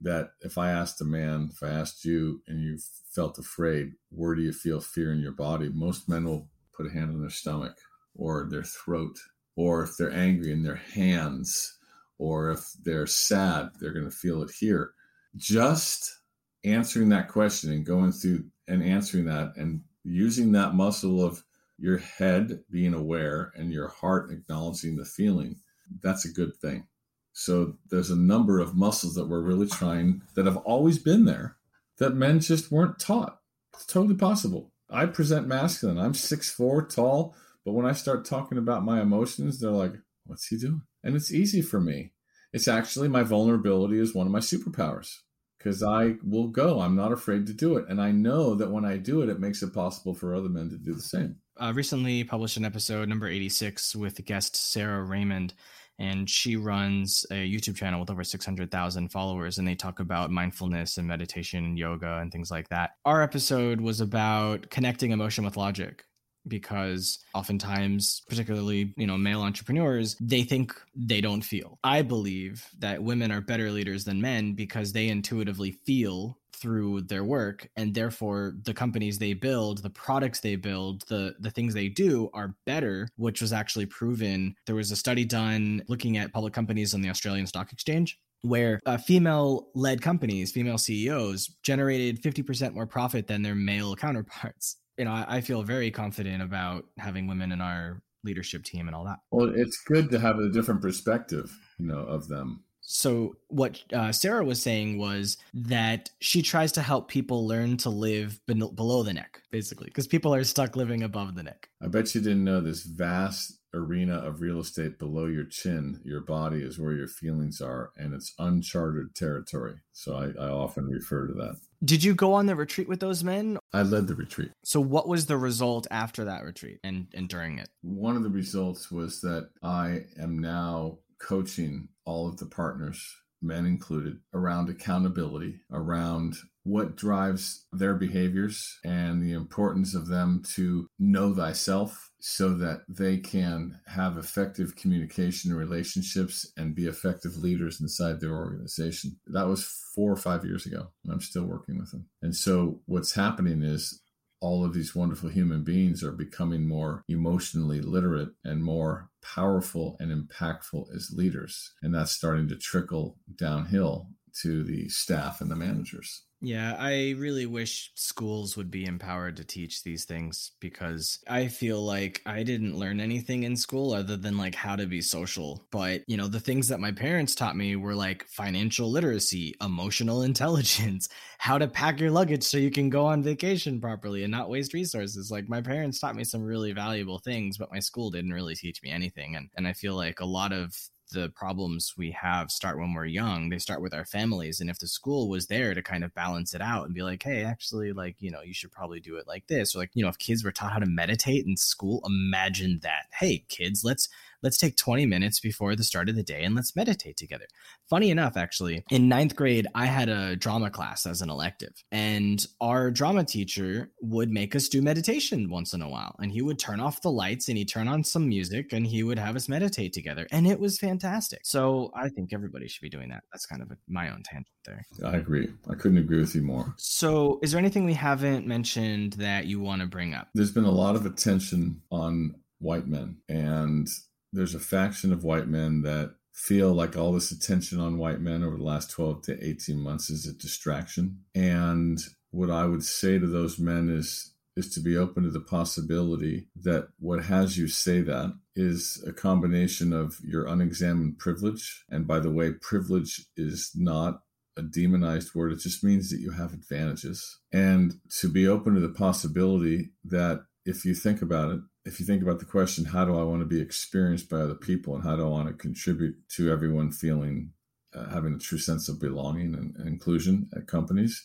that 0.00 0.30
if 0.42 0.58
I 0.58 0.70
asked 0.70 1.00
a 1.00 1.04
man, 1.04 1.50
if 1.52 1.62
I 1.62 1.68
asked 1.68 2.04
you 2.04 2.42
and 2.46 2.62
you 2.62 2.78
felt 3.10 3.38
afraid, 3.38 3.92
where 4.10 4.34
do 4.34 4.42
you 4.42 4.52
feel 4.52 4.80
fear 4.80 5.12
in 5.12 5.20
your 5.20 5.32
body? 5.32 5.70
Most 5.70 6.08
men 6.08 6.24
will 6.24 6.48
put 6.76 6.86
a 6.86 6.90
hand 6.90 7.10
on 7.10 7.20
their 7.20 7.30
stomach 7.30 7.78
or 8.14 8.46
their 8.50 8.62
throat, 8.62 9.16
or 9.56 9.82
if 9.82 9.96
they're 9.96 10.12
angry 10.12 10.52
in 10.52 10.62
their 10.62 10.76
hands, 10.76 11.75
or 12.18 12.50
if 12.50 12.72
they're 12.82 13.06
sad, 13.06 13.70
they're 13.78 13.92
going 13.92 14.08
to 14.08 14.16
feel 14.16 14.42
it 14.42 14.50
here. 14.50 14.92
Just 15.36 16.18
answering 16.64 17.08
that 17.10 17.28
question 17.28 17.72
and 17.72 17.84
going 17.84 18.12
through 18.12 18.44
and 18.68 18.82
answering 18.82 19.26
that 19.26 19.52
and 19.56 19.82
using 20.04 20.52
that 20.52 20.74
muscle 20.74 21.24
of 21.24 21.44
your 21.78 21.98
head 21.98 22.60
being 22.70 22.94
aware 22.94 23.52
and 23.56 23.72
your 23.72 23.88
heart 23.88 24.30
acknowledging 24.30 24.96
the 24.96 25.04
feeling, 25.04 25.56
that's 26.02 26.24
a 26.24 26.32
good 26.32 26.54
thing. 26.56 26.86
So 27.32 27.76
there's 27.90 28.10
a 28.10 28.16
number 28.16 28.60
of 28.60 28.74
muscles 28.74 29.14
that 29.14 29.28
we're 29.28 29.42
really 29.42 29.66
trying 29.66 30.22
that 30.34 30.46
have 30.46 30.56
always 30.58 30.98
been 30.98 31.26
there 31.26 31.56
that 31.98 32.14
men 32.14 32.40
just 32.40 32.72
weren't 32.72 32.98
taught. 32.98 33.40
It's 33.74 33.84
totally 33.84 34.14
possible. 34.14 34.72
I 34.88 35.06
present 35.06 35.46
masculine. 35.46 35.98
I'm 35.98 36.14
six 36.14 36.50
four 36.50 36.86
tall, 36.86 37.34
but 37.64 37.72
when 37.72 37.84
I 37.84 37.92
start 37.92 38.24
talking 38.24 38.56
about 38.56 38.84
my 38.84 39.02
emotions, 39.02 39.60
they're 39.60 39.70
like, 39.70 39.94
what's 40.24 40.46
he 40.46 40.56
doing? 40.56 40.82
And 41.06 41.14
it's 41.14 41.32
easy 41.32 41.62
for 41.62 41.80
me. 41.80 42.10
It's 42.52 42.66
actually 42.66 43.06
my 43.06 43.22
vulnerability 43.22 44.00
is 44.00 44.12
one 44.12 44.26
of 44.26 44.32
my 44.32 44.40
superpowers 44.40 45.18
because 45.56 45.80
I 45.80 46.14
will 46.24 46.48
go. 46.48 46.80
I'm 46.80 46.96
not 46.96 47.12
afraid 47.12 47.46
to 47.46 47.52
do 47.52 47.76
it. 47.76 47.86
And 47.88 48.02
I 48.02 48.10
know 48.10 48.56
that 48.56 48.72
when 48.72 48.84
I 48.84 48.96
do 48.96 49.22
it, 49.22 49.28
it 49.28 49.38
makes 49.38 49.62
it 49.62 49.72
possible 49.72 50.14
for 50.14 50.34
other 50.34 50.48
men 50.48 50.68
to 50.70 50.76
do 50.76 50.94
the 50.94 51.00
same. 51.00 51.36
Uh, 51.58 51.72
recently 51.74 52.24
published 52.24 52.56
an 52.56 52.64
episode, 52.64 53.08
number 53.08 53.28
86, 53.28 53.94
with 53.94 54.24
guest 54.24 54.56
Sarah 54.56 55.04
Raymond 55.04 55.54
and 55.98 56.28
she 56.28 56.56
runs 56.56 57.24
a 57.30 57.34
YouTube 57.34 57.76
channel 57.76 58.00
with 58.00 58.10
over 58.10 58.24
600,000 58.24 59.08
followers 59.08 59.58
and 59.58 59.66
they 59.66 59.76
talk 59.76 60.00
about 60.00 60.30
mindfulness 60.30 60.98
and 60.98 61.06
meditation 61.06 61.64
and 61.64 61.78
yoga 61.78 62.18
and 62.18 62.32
things 62.32 62.50
like 62.50 62.68
that. 62.68 62.96
Our 63.04 63.22
episode 63.22 63.80
was 63.80 64.00
about 64.00 64.70
connecting 64.70 65.12
emotion 65.12 65.44
with 65.44 65.56
logic 65.56 66.04
because 66.48 67.18
oftentimes 67.34 68.22
particularly 68.28 68.92
you 68.96 69.06
know 69.06 69.16
male 69.16 69.42
entrepreneurs 69.42 70.16
they 70.20 70.42
think 70.42 70.74
they 70.94 71.20
don't 71.20 71.42
feel. 71.42 71.78
I 71.84 72.02
believe 72.02 72.66
that 72.78 73.02
women 73.02 73.32
are 73.32 73.40
better 73.40 73.70
leaders 73.70 74.04
than 74.04 74.20
men 74.20 74.54
because 74.54 74.92
they 74.92 75.08
intuitively 75.08 75.72
feel 75.72 76.38
through 76.56 77.02
their 77.02 77.24
work 77.24 77.68
and 77.76 77.94
therefore 77.94 78.54
the 78.64 78.72
companies 78.72 79.18
they 79.18 79.34
build 79.34 79.82
the 79.82 79.90
products 79.90 80.40
they 80.40 80.56
build 80.56 81.02
the 81.08 81.34
the 81.38 81.50
things 81.50 81.74
they 81.74 81.88
do 81.88 82.30
are 82.32 82.54
better 82.64 83.08
which 83.16 83.40
was 83.40 83.52
actually 83.52 83.86
proven. 83.86 84.54
There 84.66 84.74
was 84.74 84.90
a 84.90 84.96
study 84.96 85.24
done 85.24 85.82
looking 85.88 86.16
at 86.16 86.32
public 86.32 86.52
companies 86.52 86.94
on 86.94 87.02
the 87.02 87.10
Australian 87.10 87.46
Stock 87.46 87.72
Exchange 87.72 88.18
where 88.42 88.80
uh, 88.86 88.96
female 88.96 89.68
led 89.74 90.00
companies 90.00 90.52
female 90.52 90.78
CEOs 90.78 91.48
generated 91.62 92.22
50% 92.22 92.74
more 92.74 92.86
profit 92.86 93.26
than 93.26 93.42
their 93.42 93.54
male 93.54 93.96
counterparts 93.96 94.76
you 94.98 95.04
know 95.04 95.12
I, 95.12 95.36
I 95.36 95.40
feel 95.40 95.62
very 95.62 95.90
confident 95.90 96.42
about 96.42 96.84
having 96.98 97.26
women 97.26 97.52
in 97.52 97.60
our 97.60 98.02
leadership 98.24 98.64
team 98.64 98.88
and 98.88 98.96
all 98.96 99.04
that 99.04 99.18
well 99.30 99.52
it's 99.54 99.80
good 99.86 100.10
to 100.10 100.18
have 100.18 100.38
a 100.38 100.48
different 100.48 100.82
perspective 100.82 101.56
you 101.78 101.86
know 101.86 102.00
of 102.00 102.28
them 102.28 102.64
so 102.88 103.36
what 103.48 103.82
uh, 103.92 104.12
Sarah 104.12 104.44
was 104.44 104.62
saying 104.62 104.96
was 104.96 105.38
that 105.52 106.08
she 106.20 106.40
tries 106.40 106.70
to 106.72 106.82
help 106.82 107.08
people 107.08 107.44
learn 107.44 107.76
to 107.78 107.90
live 107.90 108.38
ben- 108.46 108.60
below 108.76 109.02
the 109.02 109.12
neck, 109.12 109.42
basically, 109.50 109.86
because 109.86 110.06
people 110.06 110.32
are 110.32 110.44
stuck 110.44 110.76
living 110.76 111.02
above 111.02 111.34
the 111.34 111.42
neck. 111.42 111.68
I 111.82 111.88
bet 111.88 112.14
you 112.14 112.20
didn't 112.20 112.44
know 112.44 112.60
this 112.60 112.84
vast 112.84 113.55
arena 113.76 114.16
of 114.16 114.40
real 114.40 114.60
estate 114.60 114.98
below 114.98 115.26
your 115.26 115.44
chin, 115.44 116.00
your 116.04 116.20
body 116.20 116.62
is 116.62 116.78
where 116.78 116.92
your 116.92 117.08
feelings 117.08 117.60
are, 117.60 117.92
and 117.96 118.14
it's 118.14 118.34
uncharted 118.38 119.14
territory. 119.14 119.74
So 119.92 120.16
I, 120.16 120.42
I 120.42 120.48
often 120.48 120.88
refer 120.88 121.26
to 121.26 121.34
that. 121.34 121.56
Did 121.84 122.02
you 122.02 122.14
go 122.14 122.32
on 122.32 122.46
the 122.46 122.56
retreat 122.56 122.88
with 122.88 123.00
those 123.00 123.22
men? 123.22 123.58
I 123.72 123.82
led 123.82 124.06
the 124.06 124.14
retreat. 124.14 124.50
So 124.64 124.80
what 124.80 125.06
was 125.06 125.26
the 125.26 125.36
result 125.36 125.86
after 125.90 126.24
that 126.24 126.44
retreat 126.44 126.80
and, 126.82 127.06
and 127.14 127.28
during 127.28 127.58
it? 127.58 127.68
One 127.82 128.16
of 128.16 128.22
the 128.22 128.30
results 128.30 128.90
was 128.90 129.20
that 129.20 129.50
I 129.62 130.06
am 130.18 130.38
now 130.38 130.98
coaching 131.18 131.88
all 132.04 132.28
of 132.28 132.38
the 132.38 132.46
partners, 132.46 133.16
men 133.42 133.66
included, 133.66 134.18
around 134.32 134.68
accountability, 134.70 135.60
around 135.70 136.36
what 136.64 136.96
drives 136.96 137.66
their 137.72 137.94
behaviors 137.94 138.78
and 138.84 139.22
the 139.22 139.32
importance 139.32 139.94
of 139.94 140.08
them 140.08 140.42
to 140.54 140.88
know 140.98 141.32
thyself 141.32 142.10
so 142.18 142.54
that 142.54 142.82
they 142.88 143.18
can 143.18 143.78
have 143.86 144.16
effective 144.18 144.74
communication 144.74 145.54
relationships 145.54 146.50
and 146.56 146.74
be 146.74 146.86
effective 146.86 147.36
leaders 147.36 147.80
inside 147.80 148.20
their 148.20 148.34
organization. 148.34 149.16
That 149.26 149.46
was 149.46 149.64
four 149.94 150.12
or 150.12 150.16
five 150.16 150.44
years 150.44 150.66
ago, 150.66 150.88
and 151.04 151.12
I'm 151.12 151.20
still 151.20 151.44
working 151.44 151.78
with 151.78 151.90
them. 151.90 152.06
And 152.22 152.34
so 152.34 152.80
what's 152.86 153.14
happening 153.14 153.62
is 153.62 154.00
all 154.40 154.64
of 154.64 154.74
these 154.74 154.94
wonderful 154.94 155.30
human 155.30 155.62
beings 155.62 156.04
are 156.04 156.12
becoming 156.12 156.66
more 156.66 157.02
emotionally 157.08 157.80
literate 157.80 158.30
and 158.44 158.62
more 158.62 159.08
powerful 159.22 159.96
and 159.98 160.10
impactful 160.10 160.94
as 160.94 161.10
leaders. 161.12 161.72
And 161.82 161.94
that's 161.94 162.12
starting 162.12 162.48
to 162.48 162.56
trickle 162.56 163.16
downhill 163.34 164.08
to 164.42 164.62
the 164.62 164.88
staff 164.88 165.40
and 165.40 165.50
the 165.50 165.56
managers. 165.56 166.25
Yeah, 166.42 166.76
I 166.78 167.12
really 167.12 167.46
wish 167.46 167.92
schools 167.94 168.58
would 168.58 168.70
be 168.70 168.84
empowered 168.84 169.36
to 169.38 169.44
teach 169.44 169.82
these 169.82 170.04
things 170.04 170.52
because 170.60 171.18
I 171.26 171.48
feel 171.48 171.82
like 171.82 172.20
I 172.26 172.42
didn't 172.42 172.76
learn 172.78 173.00
anything 173.00 173.44
in 173.44 173.56
school 173.56 173.94
other 173.94 174.18
than 174.18 174.36
like 174.36 174.54
how 174.54 174.76
to 174.76 174.86
be 174.86 175.00
social. 175.00 175.66
But, 175.72 176.04
you 176.06 176.16
know, 176.18 176.28
the 176.28 176.38
things 176.38 176.68
that 176.68 176.78
my 176.78 176.92
parents 176.92 177.34
taught 177.34 177.56
me 177.56 177.74
were 177.74 177.94
like 177.94 178.26
financial 178.28 178.90
literacy, 178.90 179.54
emotional 179.62 180.20
intelligence, 180.30 181.08
how 181.38 181.56
to 181.56 181.66
pack 181.68 182.00
your 182.00 182.10
luggage 182.10 182.42
so 182.44 182.58
you 182.58 182.70
can 182.70 182.90
go 182.90 183.06
on 183.06 183.22
vacation 183.22 183.80
properly 183.80 184.22
and 184.22 184.30
not 184.30 184.50
waste 184.50 184.74
resources. 184.74 185.30
Like 185.30 185.48
my 185.48 185.62
parents 185.62 185.98
taught 186.00 186.16
me 186.16 186.24
some 186.24 186.42
really 186.42 186.72
valuable 186.72 187.18
things, 187.18 187.56
but 187.56 187.72
my 187.72 187.80
school 187.80 188.10
didn't 188.10 188.34
really 188.34 188.54
teach 188.54 188.82
me 188.82 188.90
anything. 188.90 189.36
And 189.36 189.48
and 189.56 189.66
I 189.66 189.72
feel 189.72 189.94
like 189.96 190.20
a 190.20 190.26
lot 190.26 190.52
of 190.52 190.76
the 191.12 191.28
problems 191.30 191.94
we 191.96 192.10
have 192.10 192.50
start 192.50 192.78
when 192.78 192.94
we're 192.94 193.06
young. 193.06 193.48
They 193.48 193.58
start 193.58 193.80
with 193.80 193.94
our 193.94 194.04
families. 194.04 194.60
And 194.60 194.68
if 194.68 194.78
the 194.78 194.88
school 194.88 195.28
was 195.28 195.46
there 195.46 195.74
to 195.74 195.82
kind 195.82 196.04
of 196.04 196.14
balance 196.14 196.54
it 196.54 196.60
out 196.60 196.86
and 196.86 196.94
be 196.94 197.02
like, 197.02 197.22
hey, 197.22 197.44
actually, 197.44 197.92
like, 197.92 198.16
you 198.18 198.30
know, 198.30 198.42
you 198.42 198.54
should 198.54 198.72
probably 198.72 199.00
do 199.00 199.16
it 199.16 199.26
like 199.26 199.46
this. 199.46 199.74
Or 199.74 199.80
like, 199.80 199.90
you 199.94 200.02
know, 200.02 200.08
if 200.08 200.18
kids 200.18 200.44
were 200.44 200.52
taught 200.52 200.72
how 200.72 200.78
to 200.78 200.86
meditate 200.86 201.46
in 201.46 201.56
school, 201.56 202.02
imagine 202.04 202.80
that. 202.82 203.06
Hey, 203.18 203.44
kids, 203.48 203.84
let's 203.84 204.08
let's 204.46 204.56
take 204.56 204.76
20 204.76 205.06
minutes 205.06 205.40
before 205.40 205.74
the 205.74 205.82
start 205.82 206.08
of 206.08 206.14
the 206.14 206.22
day 206.22 206.44
and 206.44 206.54
let's 206.54 206.76
meditate 206.76 207.16
together. 207.16 207.46
Funny 207.90 208.10
enough, 208.10 208.36
actually, 208.36 208.84
in 208.92 209.08
ninth 209.08 209.34
grade, 209.34 209.66
I 209.74 209.86
had 209.86 210.08
a 210.08 210.36
drama 210.36 210.70
class 210.70 211.04
as 211.04 211.20
an 211.20 211.30
elective, 211.30 211.72
and 211.90 212.46
our 212.60 212.92
drama 212.92 213.24
teacher 213.24 213.90
would 214.00 214.30
make 214.30 214.54
us 214.54 214.68
do 214.68 214.80
meditation 214.80 215.50
once 215.50 215.74
in 215.74 215.82
a 215.82 215.88
while. 215.88 216.14
And 216.20 216.30
he 216.30 216.42
would 216.42 216.60
turn 216.60 216.78
off 216.78 217.02
the 217.02 217.10
lights 217.10 217.48
and 217.48 217.58
he'd 217.58 217.68
turn 217.68 217.88
on 217.88 218.04
some 218.04 218.28
music 218.28 218.72
and 218.72 218.86
he 218.86 219.02
would 219.02 219.18
have 219.18 219.34
us 219.34 219.48
meditate 219.48 219.92
together. 219.92 220.28
And 220.30 220.46
it 220.46 220.60
was 220.60 220.78
fantastic. 220.78 221.40
So 221.42 221.90
I 221.96 222.08
think 222.08 222.32
everybody 222.32 222.68
should 222.68 222.82
be 222.82 222.88
doing 222.88 223.08
that. 223.08 223.24
That's 223.32 223.46
kind 223.46 223.62
of 223.62 223.72
a, 223.72 223.76
my 223.88 224.10
own 224.10 224.22
tangent 224.22 224.46
there. 224.64 224.84
I 225.04 225.16
agree. 225.16 225.48
I 225.68 225.74
couldn't 225.74 225.98
agree 225.98 226.20
with 226.20 226.36
you 226.36 226.42
more. 226.42 226.72
So, 226.78 227.40
is 227.42 227.50
there 227.50 227.58
anything 227.58 227.84
we 227.84 227.94
haven't 227.94 228.46
mentioned 228.46 229.14
that 229.14 229.46
you 229.46 229.58
want 229.58 229.80
to 229.80 229.88
bring 229.88 230.14
up? 230.14 230.28
There's 230.34 230.52
been 230.52 230.64
a 230.64 230.70
lot 230.70 230.94
of 230.94 231.04
attention 231.04 231.82
on 231.90 232.36
white 232.58 232.86
men 232.86 233.16
and 233.28 233.88
there's 234.32 234.54
a 234.54 234.60
faction 234.60 235.12
of 235.12 235.24
white 235.24 235.48
men 235.48 235.82
that 235.82 236.14
feel 236.32 236.72
like 236.72 236.96
all 236.96 237.12
this 237.12 237.30
attention 237.30 237.80
on 237.80 237.96
white 237.96 238.20
men 238.20 238.42
over 238.42 238.56
the 238.56 238.62
last 238.62 238.90
12 238.90 239.22
to 239.22 239.46
18 239.46 239.78
months 239.78 240.10
is 240.10 240.26
a 240.26 240.34
distraction. 240.34 241.20
And 241.34 241.98
what 242.30 242.50
I 242.50 242.66
would 242.66 242.84
say 242.84 243.18
to 243.18 243.26
those 243.26 243.58
men 243.58 243.88
is 243.88 244.34
is 244.56 244.72
to 244.72 244.80
be 244.80 244.96
open 244.96 245.22
to 245.22 245.30
the 245.30 245.40
possibility 245.40 246.48
that 246.56 246.88
what 246.98 247.24
has 247.24 247.58
you 247.58 247.68
say 247.68 248.00
that 248.00 248.32
is 248.54 249.04
a 249.06 249.12
combination 249.12 249.92
of 249.92 250.18
your 250.24 250.46
unexamined 250.46 251.18
privilege. 251.18 251.84
And 251.90 252.06
by 252.06 252.20
the 252.20 252.30
way, 252.30 252.52
privilege 252.52 253.26
is 253.36 253.70
not 253.74 254.22
a 254.56 254.62
demonized 254.62 255.34
word. 255.34 255.52
It 255.52 255.60
just 255.60 255.84
means 255.84 256.10
that 256.10 256.20
you 256.20 256.30
have 256.30 256.54
advantages. 256.54 257.38
And 257.52 257.94
to 258.20 258.30
be 258.30 258.48
open 258.48 258.74
to 258.74 258.80
the 258.80 258.88
possibility 258.88 259.90
that 260.04 260.46
if 260.66 260.84
you 260.84 260.94
think 260.94 261.22
about 261.22 261.52
it, 261.52 261.60
if 261.84 262.00
you 262.00 262.04
think 262.04 262.22
about 262.22 262.40
the 262.40 262.44
question, 262.44 262.84
how 262.84 263.04
do 263.04 263.16
I 263.16 263.22
want 263.22 263.40
to 263.40 263.46
be 263.46 263.60
experienced 263.60 264.28
by 264.28 264.38
other 264.38 264.56
people 264.56 264.94
and 264.94 265.04
how 265.04 265.14
do 265.14 265.22
I 265.22 265.28
want 265.28 265.48
to 265.48 265.54
contribute 265.54 266.16
to 266.30 266.50
everyone 266.50 266.90
feeling, 266.90 267.52
uh, 267.94 268.10
having 268.10 268.34
a 268.34 268.38
true 268.38 268.58
sense 268.58 268.88
of 268.88 269.00
belonging 269.00 269.54
and, 269.54 269.76
and, 269.76 269.86
inclusion 269.86 270.50
at 270.56 270.66
companies, 270.66 271.24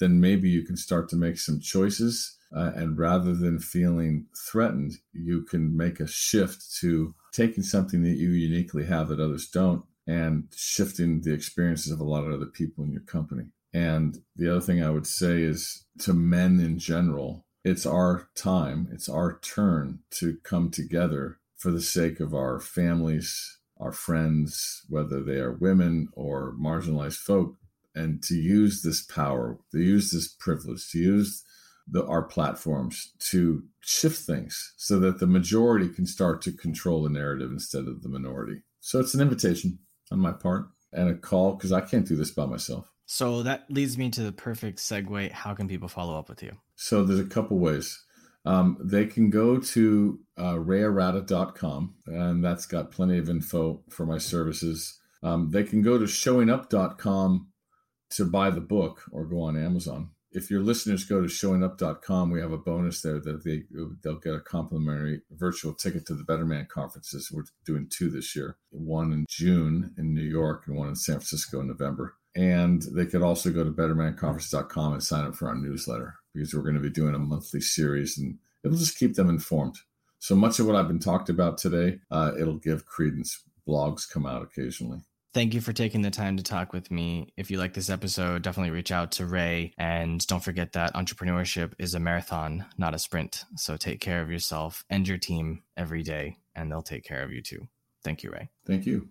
then 0.00 0.20
maybe 0.20 0.48
you 0.48 0.64
can 0.64 0.76
start 0.76 1.08
to 1.10 1.16
make 1.16 1.38
some 1.38 1.60
choices. 1.60 2.36
Uh, 2.56 2.72
and 2.74 2.98
rather 2.98 3.34
than 3.34 3.58
feeling 3.58 4.26
threatened, 4.50 4.94
you 5.12 5.42
can 5.42 5.76
make 5.76 6.00
a 6.00 6.06
shift 6.06 6.74
to 6.80 7.14
taking 7.30 7.62
something 7.62 8.02
that 8.02 8.16
you 8.16 8.30
uniquely 8.30 8.86
have 8.86 9.08
that 9.08 9.20
others 9.20 9.48
don't 9.48 9.84
and 10.06 10.44
shifting 10.56 11.20
the 11.20 11.34
experiences 11.34 11.92
of 11.92 12.00
a 12.00 12.04
lot 12.04 12.24
of 12.24 12.32
other 12.32 12.46
people 12.46 12.82
in 12.84 12.90
your 12.90 13.02
company. 13.02 13.44
And 13.74 14.16
the 14.34 14.50
other 14.50 14.62
thing 14.62 14.82
I 14.82 14.88
would 14.88 15.06
say 15.06 15.42
is 15.42 15.84
to 16.00 16.14
men 16.14 16.58
in 16.58 16.78
general, 16.78 17.44
it's 17.64 17.86
our 17.86 18.28
time, 18.34 18.88
it's 18.92 19.08
our 19.08 19.38
turn 19.40 20.00
to 20.12 20.38
come 20.42 20.70
together 20.70 21.38
for 21.56 21.70
the 21.70 21.82
sake 21.82 22.20
of 22.20 22.34
our 22.34 22.60
families, 22.60 23.58
our 23.78 23.92
friends, 23.92 24.82
whether 24.88 25.22
they 25.22 25.36
are 25.36 25.52
women 25.52 26.08
or 26.12 26.54
marginalized 26.60 27.18
folk, 27.18 27.56
and 27.94 28.22
to 28.22 28.34
use 28.34 28.82
this 28.82 29.02
power, 29.02 29.58
to 29.72 29.78
use 29.78 30.10
this 30.12 30.28
privilege, 30.28 30.88
to 30.90 30.98
use 30.98 31.44
the, 31.90 32.06
our 32.06 32.22
platforms 32.22 33.12
to 33.18 33.64
shift 33.80 34.20
things 34.20 34.74
so 34.76 34.98
that 35.00 35.18
the 35.18 35.26
majority 35.26 35.88
can 35.88 36.06
start 36.06 36.42
to 36.42 36.52
control 36.52 37.02
the 37.02 37.10
narrative 37.10 37.50
instead 37.50 37.88
of 37.88 38.02
the 38.02 38.08
minority. 38.08 38.62
So 38.80 39.00
it's 39.00 39.14
an 39.14 39.20
invitation 39.20 39.78
on 40.12 40.20
my 40.20 40.32
part 40.32 40.66
and 40.92 41.08
a 41.08 41.14
call 41.14 41.54
because 41.54 41.72
I 41.72 41.80
can't 41.80 42.06
do 42.06 42.16
this 42.16 42.30
by 42.30 42.46
myself. 42.46 42.92
So 43.06 43.42
that 43.42 43.70
leads 43.70 43.96
me 43.96 44.10
to 44.10 44.22
the 44.22 44.32
perfect 44.32 44.78
segue. 44.78 45.32
How 45.32 45.54
can 45.54 45.66
people 45.66 45.88
follow 45.88 46.18
up 46.18 46.28
with 46.28 46.42
you? 46.42 46.56
So 46.80 47.02
there's 47.02 47.20
a 47.20 47.24
couple 47.24 47.58
ways. 47.58 48.02
Um, 48.44 48.78
they 48.80 49.04
can 49.04 49.30
go 49.30 49.58
to 49.58 50.20
uh, 50.36 50.54
rayarata.com, 50.54 51.94
and 52.06 52.42
that's 52.42 52.66
got 52.66 52.92
plenty 52.92 53.18
of 53.18 53.28
info 53.28 53.82
for 53.90 54.06
my 54.06 54.18
services. 54.18 54.98
Um, 55.22 55.50
they 55.50 55.64
can 55.64 55.82
go 55.82 55.98
to 55.98 56.04
showingup.com 56.04 57.48
to 58.10 58.24
buy 58.24 58.50
the 58.50 58.60
book 58.60 59.02
or 59.12 59.26
go 59.26 59.42
on 59.42 59.56
Amazon 59.56 60.10
if 60.30 60.50
your 60.50 60.60
listeners 60.60 61.04
go 61.04 61.20
to 61.20 61.26
showingup.com, 61.26 62.30
we 62.30 62.40
have 62.40 62.52
a 62.52 62.58
bonus 62.58 63.00
there 63.00 63.18
that 63.20 63.44
they 63.44 63.64
they'll 64.02 64.18
get 64.18 64.34
a 64.34 64.40
complimentary 64.40 65.22
virtual 65.30 65.72
ticket 65.72 66.06
to 66.06 66.14
the 66.14 66.24
Better 66.24 66.44
Man 66.44 66.66
conferences. 66.70 67.30
We're 67.32 67.44
doing 67.64 67.88
two 67.90 68.10
this 68.10 68.36
year, 68.36 68.56
one 68.70 69.12
in 69.12 69.24
June 69.28 69.94
in 69.96 70.14
New 70.14 70.22
York 70.22 70.64
and 70.66 70.76
one 70.76 70.88
in 70.88 70.96
San 70.96 71.16
Francisco 71.16 71.60
in 71.60 71.68
November. 71.68 72.14
And 72.38 72.80
they 72.82 73.04
could 73.04 73.22
also 73.22 73.50
go 73.50 73.64
to 73.64 73.70
bettermanconference.com 73.72 74.92
and 74.92 75.02
sign 75.02 75.24
up 75.26 75.34
for 75.34 75.48
our 75.48 75.56
newsletter 75.56 76.14
because 76.32 76.54
we're 76.54 76.62
going 76.62 76.76
to 76.76 76.80
be 76.80 76.88
doing 76.88 77.16
a 77.16 77.18
monthly 77.18 77.60
series 77.60 78.16
and 78.16 78.38
it'll 78.62 78.78
just 78.78 78.96
keep 78.96 79.16
them 79.16 79.28
informed. 79.28 79.74
So 80.20 80.36
much 80.36 80.60
of 80.60 80.66
what 80.66 80.76
I've 80.76 80.86
been 80.86 81.00
talked 81.00 81.30
about 81.30 81.58
today, 81.58 81.98
uh, 82.12 82.30
it'll 82.38 82.58
give 82.58 82.86
credence. 82.86 83.42
Blogs 83.66 84.08
come 84.08 84.24
out 84.24 84.42
occasionally. 84.42 85.00
Thank 85.34 85.52
you 85.52 85.60
for 85.60 85.72
taking 85.72 86.02
the 86.02 86.12
time 86.12 86.36
to 86.36 86.44
talk 86.44 86.72
with 86.72 86.92
me. 86.92 87.32
If 87.36 87.50
you 87.50 87.58
like 87.58 87.74
this 87.74 87.90
episode, 87.90 88.42
definitely 88.42 88.70
reach 88.70 88.92
out 88.92 89.10
to 89.12 89.26
Ray. 89.26 89.72
And 89.76 90.24
don't 90.28 90.42
forget 90.42 90.74
that 90.74 90.94
entrepreneurship 90.94 91.72
is 91.80 91.94
a 91.94 92.00
marathon, 92.00 92.66
not 92.78 92.94
a 92.94 93.00
sprint. 93.00 93.44
So 93.56 93.76
take 93.76 94.00
care 94.00 94.22
of 94.22 94.30
yourself 94.30 94.84
and 94.88 95.08
your 95.08 95.18
team 95.18 95.64
every 95.76 96.04
day, 96.04 96.38
and 96.54 96.70
they'll 96.70 96.82
take 96.82 97.04
care 97.04 97.24
of 97.24 97.32
you 97.32 97.42
too. 97.42 97.66
Thank 98.04 98.22
you, 98.22 98.30
Ray. 98.30 98.48
Thank 98.64 98.86
you. 98.86 99.08